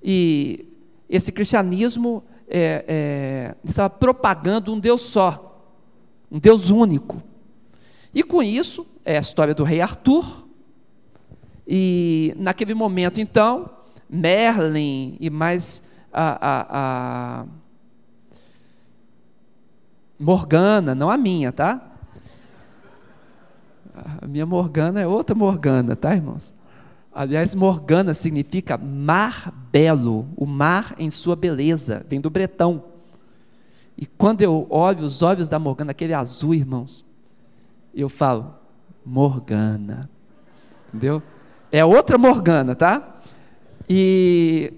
e 0.00 0.64
esse 1.08 1.32
cristianismo 1.32 2.22
é, 2.46 2.84
é, 2.86 3.54
estava 3.64 3.90
propagando 3.90 4.72
um 4.72 4.78
Deus 4.78 5.00
só, 5.00 5.66
um 6.30 6.38
Deus 6.38 6.70
único. 6.70 7.20
E 8.14 8.22
com 8.22 8.40
isso, 8.40 8.86
é 9.04 9.16
a 9.16 9.20
história 9.20 9.52
do 9.52 9.64
rei 9.64 9.80
Arthur, 9.80 10.42
e 11.66 12.34
naquele 12.36 12.74
momento, 12.74 13.20
então, 13.20 13.70
Merlin 14.08 15.16
e 15.20 15.30
mais 15.30 15.82
a, 16.12 16.38
a, 16.40 16.66
a 17.40 17.46
Morgana, 20.18 20.94
não 20.94 21.10
a 21.10 21.16
minha, 21.16 21.52
tá? 21.52 21.80
A 24.20 24.26
minha 24.26 24.46
Morgana 24.46 25.00
é 25.00 25.06
outra 25.06 25.34
Morgana, 25.34 25.96
tá, 25.96 26.14
irmãos? 26.14 26.52
Aliás, 27.14 27.54
Morgana 27.54 28.14
significa 28.14 28.78
mar 28.78 29.52
belo, 29.70 30.26
o 30.36 30.46
mar 30.46 30.94
em 30.98 31.10
sua 31.10 31.36
beleza, 31.36 32.04
vem 32.08 32.20
do 32.20 32.30
bretão. 32.30 32.84
E 33.96 34.06
quando 34.06 34.40
eu 34.40 34.66
olho 34.70 35.04
os 35.04 35.22
olhos 35.22 35.48
da 35.48 35.58
Morgana, 35.58 35.90
aquele 35.90 36.14
azul, 36.14 36.54
irmãos, 36.54 37.04
eu 37.94 38.08
falo, 38.08 38.54
Morgana. 39.04 40.08
Entendeu? 40.88 41.22
É 41.74 41.82
outra 41.82 42.18
Morgana, 42.18 42.74
tá? 42.74 43.16
E 43.88 44.74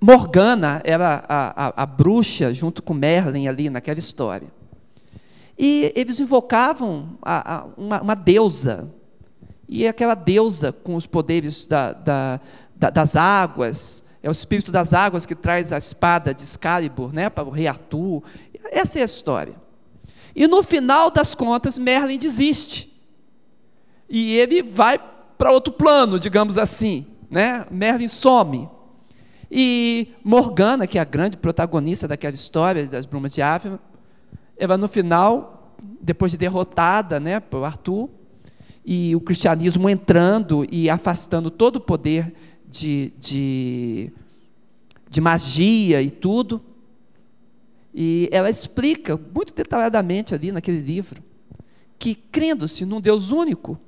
Morgana 0.00 0.80
era 0.82 1.26
a, 1.28 1.66
a, 1.66 1.82
a, 1.82 1.86
bruxa 1.86 2.54
junto 2.54 2.82
com 2.82 2.94
Merlin 2.94 3.46
ali 3.46 3.68
naquela 3.68 3.98
história. 3.98 4.48
E 5.58 5.92
eles 5.94 6.20
invocavam 6.20 7.18
a, 7.20 7.66
uma, 7.76 8.00
uma, 8.00 8.14
deusa. 8.16 8.90
E 9.68 9.86
aquela 9.86 10.14
deusa 10.14 10.72
com 10.72 10.94
os 10.94 11.06
poderes 11.06 11.66
da, 11.66 11.92
da, 11.92 12.40
da, 12.74 12.88
das 12.88 13.14
águas, 13.14 14.02
é 14.22 14.30
o 14.30 14.32
espírito 14.32 14.72
das 14.72 14.94
águas 14.94 15.26
que 15.26 15.34
traz 15.34 15.70
a 15.70 15.76
espada 15.76 16.32
de 16.32 16.44
Excalibur 16.44 17.12
né, 17.12 17.28
para 17.28 17.46
o 17.46 17.50
rei 17.50 17.66
Arthur. 17.66 18.22
Essa 18.70 19.00
é 19.00 19.02
a 19.02 19.04
história. 19.04 19.54
E 20.34 20.48
no 20.48 20.62
final 20.62 21.10
das 21.10 21.34
contas, 21.34 21.76
Merlin 21.76 22.16
desiste. 22.16 22.90
E 24.08 24.34
ele 24.38 24.62
vai 24.62 24.98
para 25.36 25.52
outro 25.52 25.72
plano, 25.72 26.18
digamos 26.18 26.58
assim. 26.58 27.06
Né? 27.30 27.66
Merlin 27.70 28.08
some. 28.08 28.68
E 29.50 30.08
Morgana, 30.24 30.86
que 30.86 30.98
é 30.98 31.00
a 31.00 31.04
grande 31.04 31.36
protagonista 31.36 32.08
daquela 32.08 32.34
história 32.34 32.86
das 32.86 33.06
Brumas 33.06 33.32
de 33.32 33.42
Ávila, 33.42 33.78
ela 34.56 34.76
no 34.76 34.88
final, 34.88 35.76
depois 36.00 36.32
de 36.32 36.38
derrotada 36.38 37.20
né, 37.20 37.38
por 37.38 37.64
Arthur, 37.64 38.08
e 38.84 39.14
o 39.14 39.20
cristianismo 39.20 39.88
entrando 39.88 40.66
e 40.70 40.88
afastando 40.88 41.50
todo 41.50 41.76
o 41.76 41.80
poder 41.80 42.34
de, 42.68 43.12
de 43.18 44.12
de 45.08 45.20
magia 45.20 46.02
e 46.02 46.10
tudo. 46.10 46.60
E 47.94 48.28
ela 48.30 48.50
explica 48.50 49.18
muito 49.34 49.54
detalhadamente 49.54 50.34
ali 50.34 50.52
naquele 50.52 50.80
livro 50.80 51.22
que, 51.98 52.14
crendo-se 52.14 52.84
num 52.84 53.00
Deus 53.00 53.30
único, 53.30 53.78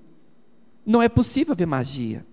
não 0.88 1.02
é 1.02 1.08
possível 1.08 1.54
ver 1.54 1.66
magia. 1.66 2.24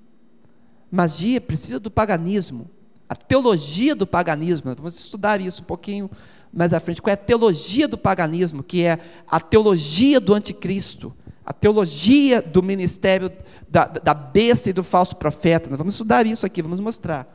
Magia 0.90 1.42
precisa 1.42 1.78
do 1.78 1.92
paganismo, 1.92 2.70
a 3.10 3.14
teologia 3.14 3.94
do 3.94 4.08
paganismo. 4.08 4.74
Vamos 4.74 4.98
estudar 4.98 5.42
isso 5.42 5.62
um 5.62 5.66
pouquinho 5.66 6.10
mais 6.54 6.72
à 6.72 6.80
frente. 6.80 7.02
Qual 7.02 7.12
é 7.12 7.16
a 7.16 7.18
teologia 7.18 7.86
do 7.86 7.98
paganismo? 7.98 8.64
Que 8.64 8.84
é 8.84 9.00
a 9.28 9.42
teologia 9.42 10.22
do 10.22 10.34
anticristo, 10.34 11.14
a 11.46 11.52
teologia 11.52 12.42
do 12.42 12.64
ministério 12.64 13.30
da, 13.68 13.88
da 13.88 14.14
besta 14.14 14.70
e 14.70 14.74
do 14.74 14.86
falso 14.86 15.18
profeta. 15.18 15.70
Nós 15.70 15.78
vamos 15.78 15.96
estudar 15.96 16.26
isso 16.26 16.46
aqui, 16.46 16.62
vamos 16.62 16.80
mostrar. 16.80 17.28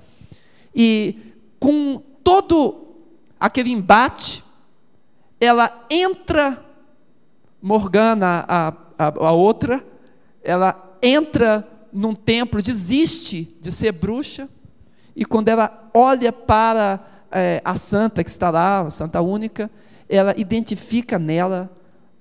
E 0.74 1.35
com 1.59 2.02
todo 2.24 2.94
aquele 3.38 3.70
embate, 3.70 4.42
ela 5.38 5.87
entra, 5.90 6.64
Morgana, 7.61 8.46
a, 8.48 8.68
a, 8.98 9.06
a 9.06 9.33
outra, 9.33 9.85
ela 10.42 10.89
entra 11.02 11.66
num 11.92 12.14
templo, 12.14 12.62
desiste 12.62 13.56
de 13.60 13.72
ser 13.72 13.92
bruxa, 13.92 14.48
e 15.14 15.24
quando 15.24 15.48
ela 15.48 15.90
olha 15.92 16.32
para 16.32 17.26
é, 17.30 17.60
a 17.64 17.76
santa 17.76 18.22
que 18.22 18.30
está 18.30 18.50
lá, 18.50 18.80
a 18.80 18.90
santa 18.90 19.20
única, 19.20 19.70
ela 20.08 20.34
identifica 20.36 21.18
nela 21.18 21.70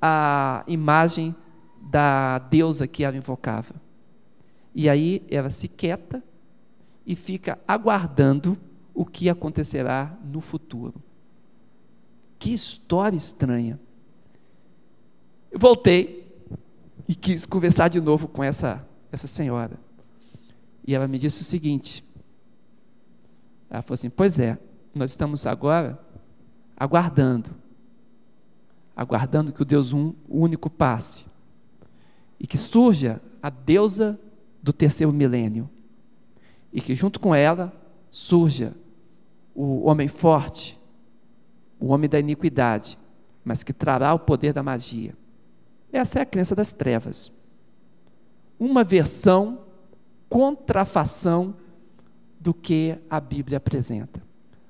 a 0.01 0.63
imagem 0.67 1.35
da 1.81 2.39
deusa 2.39 2.87
que 2.87 3.03
ela 3.03 3.17
invocava. 3.17 3.75
E 4.73 4.87
aí 4.87 5.23
ela 5.29 5.49
se 5.49 5.67
quieta 5.67 6.23
e 7.05 7.15
fica 7.15 7.59
aguardando 7.67 8.57
o 8.93 9.05
que 9.05 9.29
acontecerá 9.29 10.15
no 10.23 10.41
futuro. 10.41 11.01
Que 12.37 12.53
história 12.53 13.17
estranha. 13.17 13.79
Eu 15.51 15.59
voltei 15.59 16.28
e 17.09 17.15
quis 17.15 17.43
conversar 17.43 17.87
de 17.87 17.99
novo 17.99 18.27
com 18.27 18.43
essa, 18.43 18.87
essa 19.11 19.25
senhora. 19.25 19.79
E 20.85 20.93
ela 20.93 21.07
me 21.07 21.17
disse 21.17 21.41
o 21.41 21.43
seguinte: 21.43 22.05
ela 23.67 23.81
falou 23.81 23.95
assim: 23.95 24.11
Pois 24.11 24.39
é, 24.39 24.59
nós 24.93 25.09
estamos 25.09 25.47
agora 25.47 25.99
aguardando, 26.77 27.49
aguardando 28.95 29.51
que 29.51 29.63
o 29.63 29.65
Deus 29.65 29.91
um, 29.91 30.13
único 30.29 30.69
passe 30.69 31.25
e 32.39 32.45
que 32.45 32.59
surja 32.59 33.19
a 33.41 33.49
deusa 33.49 34.19
do 34.61 34.71
terceiro 34.71 35.11
milênio 35.11 35.67
e 36.71 36.79
que 36.79 36.93
junto 36.93 37.19
com 37.19 37.33
ela 37.33 37.73
surja 38.11 38.75
o 39.55 39.87
homem 39.87 40.07
forte, 40.07 40.79
o 41.79 41.87
homem 41.87 42.07
da 42.07 42.19
iniquidade, 42.19 42.99
mas 43.43 43.63
que 43.63 43.73
trará 43.73 44.13
o 44.13 44.19
poder 44.19 44.53
da 44.53 44.61
magia. 44.61 45.17
Essa 45.91 46.19
é 46.19 46.21
a 46.21 46.25
crença 46.25 46.55
das 46.55 46.71
trevas. 46.71 47.31
Uma 48.59 48.83
versão, 48.83 49.61
contrafação 50.29 51.55
do 52.39 52.53
que 52.53 52.97
a 53.09 53.19
Bíblia 53.19 53.57
apresenta. 53.57 54.21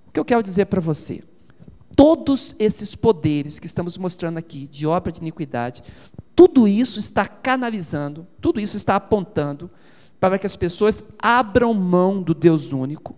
O 0.08 0.12
que 0.12 0.20
eu 0.20 0.26
quero 0.26 0.42
dizer 0.42 0.66
para 0.66 0.82
você? 0.82 1.24
Todos 1.96 2.56
esses 2.58 2.96
poderes 2.96 3.60
que 3.60 3.68
estamos 3.68 3.98
mostrando 3.98 4.38
aqui, 4.38 4.68
de 4.68 4.88
obra 4.88 5.12
de 5.12 5.20
iniquidade, 5.20 5.84
tudo 6.36 6.68
isso 6.68 7.00
está 7.00 7.28
canalizando, 7.28 8.26
tudo 8.40 8.60
isso 8.60 8.78
está 8.78 8.96
apontando 8.96 9.70
para 10.20 10.40
que 10.40 10.46
as 10.46 10.56
pessoas 10.56 11.04
abram 11.18 11.74
mão 11.74 12.22
do 12.22 12.34
Deus 12.34 12.72
único, 12.72 13.16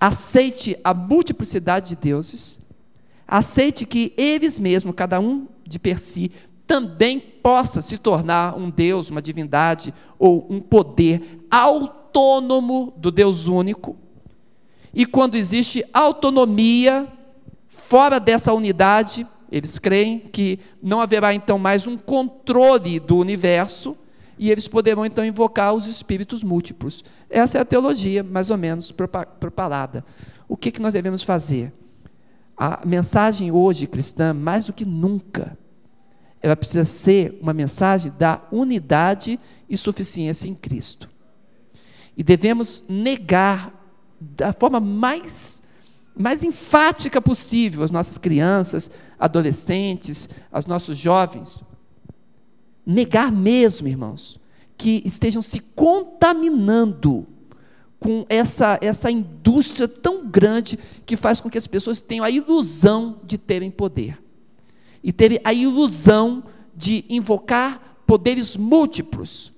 aceite 0.00 0.78
a 0.82 0.94
multiplicidade 0.94 1.90
de 1.90 1.96
deuses, 1.96 2.58
aceite 3.26 3.84
que 3.84 4.12
eles 4.16 4.58
mesmos, 4.58 4.94
cada 4.94 5.20
um 5.20 5.48
de 5.66 5.78
per 5.78 5.98
si, 5.98 6.32
também 6.68 7.18
possa 7.18 7.80
se 7.80 7.96
tornar 7.96 8.54
um 8.54 8.68
Deus, 8.68 9.08
uma 9.08 9.22
divindade 9.22 9.92
ou 10.18 10.46
um 10.50 10.60
poder 10.60 11.40
autônomo 11.50 12.92
do 12.94 13.10
Deus 13.10 13.46
único. 13.46 13.96
E 14.92 15.06
quando 15.06 15.34
existe 15.34 15.82
autonomia 15.94 17.08
fora 17.68 18.20
dessa 18.20 18.52
unidade, 18.52 19.26
eles 19.50 19.78
creem 19.78 20.18
que 20.18 20.60
não 20.82 21.00
haverá 21.00 21.32
então 21.32 21.58
mais 21.58 21.86
um 21.86 21.96
controle 21.96 23.00
do 23.00 23.16
universo 23.16 23.96
e 24.38 24.50
eles 24.50 24.68
poderão 24.68 25.06
então 25.06 25.24
invocar 25.24 25.72
os 25.72 25.88
espíritos 25.88 26.44
múltiplos. 26.44 27.02
Essa 27.30 27.56
é 27.56 27.60
a 27.62 27.64
teologia, 27.64 28.22
mais 28.22 28.50
ou 28.50 28.58
menos 28.58 28.92
propalada. 28.92 30.04
O 30.46 30.54
que, 30.56 30.70
que 30.70 30.82
nós 30.82 30.92
devemos 30.92 31.22
fazer? 31.22 31.72
A 32.54 32.84
mensagem 32.84 33.50
hoje 33.50 33.86
cristã, 33.86 34.34
mais 34.34 34.66
do 34.66 34.72
que 34.72 34.84
nunca, 34.84 35.56
ela 36.40 36.56
precisa 36.56 36.84
ser 36.84 37.36
uma 37.40 37.52
mensagem 37.52 38.12
da 38.16 38.42
unidade 38.52 39.38
e 39.68 39.76
suficiência 39.76 40.48
em 40.48 40.54
Cristo. 40.54 41.08
E 42.16 42.22
devemos 42.22 42.84
negar 42.88 43.74
da 44.20 44.52
forma 44.52 44.80
mais, 44.80 45.62
mais 46.16 46.42
enfática 46.42 47.20
possível 47.20 47.82
às 47.82 47.90
nossas 47.90 48.18
crianças, 48.18 48.90
adolescentes, 49.18 50.28
aos 50.50 50.66
nossos 50.66 50.96
jovens. 50.96 51.62
Negar 52.86 53.30
mesmo, 53.30 53.88
irmãos, 53.88 54.40
que 54.76 55.02
estejam 55.04 55.42
se 55.42 55.60
contaminando 55.60 57.26
com 58.00 58.24
essa, 58.28 58.78
essa 58.80 59.10
indústria 59.10 59.88
tão 59.88 60.26
grande 60.28 60.78
que 61.04 61.16
faz 61.16 61.40
com 61.40 61.50
que 61.50 61.58
as 61.58 61.66
pessoas 61.66 62.00
tenham 62.00 62.24
a 62.24 62.30
ilusão 62.30 63.20
de 63.24 63.36
terem 63.36 63.72
poder 63.72 64.18
e 65.08 65.12
terem 65.12 65.40
a 65.42 65.54
ilusão 65.54 66.44
de 66.76 67.02
invocar 67.08 68.02
poderes 68.06 68.54
múltiplos. 68.58 69.50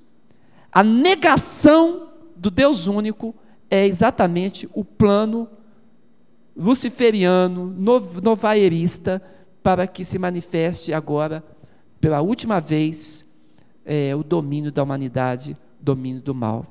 A 0.70 0.80
negação 0.84 2.10
do 2.36 2.52
Deus 2.52 2.86
único 2.86 3.34
é 3.68 3.84
exatamente 3.84 4.70
o 4.72 4.84
plano 4.84 5.48
luciferiano, 6.56 7.66
novaierista, 8.22 9.20
para 9.60 9.88
que 9.88 10.04
se 10.04 10.20
manifeste 10.20 10.92
agora, 10.92 11.42
pela 12.00 12.20
última 12.20 12.60
vez, 12.60 13.26
é, 13.84 14.14
o 14.14 14.22
domínio 14.22 14.70
da 14.70 14.84
humanidade, 14.84 15.56
domínio 15.80 16.22
do 16.22 16.32
mal. 16.32 16.64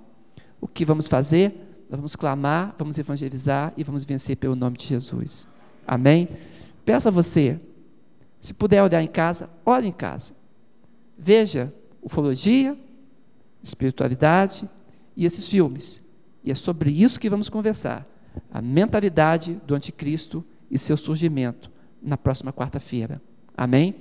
O 0.61 0.69
que 0.69 0.85
vamos 0.85 1.09
fazer? 1.09 1.83
Nós 1.89 1.97
vamos 1.99 2.15
clamar, 2.15 2.73
vamos 2.79 2.97
evangelizar 2.97 3.73
e 3.75 3.83
vamos 3.83 4.05
vencer 4.05 4.37
pelo 4.37 4.55
nome 4.55 4.77
de 4.77 4.85
Jesus. 4.85 5.45
Amém? 5.85 6.29
Peço 6.85 7.09
a 7.09 7.11
você, 7.11 7.59
se 8.39 8.54
puder 8.54 8.82
olhar 8.82 9.02
em 9.02 9.08
casa, 9.08 9.49
olhe 9.65 9.88
em 9.88 9.91
casa. 9.91 10.34
Veja 11.17 11.73
ufologia, 12.02 12.78
espiritualidade 13.62 14.69
e 15.15 15.25
esses 15.25 15.47
filmes. 15.47 16.02
E 16.43 16.52
é 16.52 16.56
sobre 16.56 16.89
isso 16.89 17.19
que 17.19 17.30
vamos 17.30 17.49
conversar. 17.49 18.08
A 18.52 18.62
mentalidade 18.62 19.56
do 19.65 19.75
anticristo 19.75 20.43
e 20.71 20.80
seu 20.80 20.95
surgimento 20.95 21.69
na 22.02 22.17
próxima 22.17 22.54
quarta-feira. 22.54 23.21
Amém? 23.56 23.95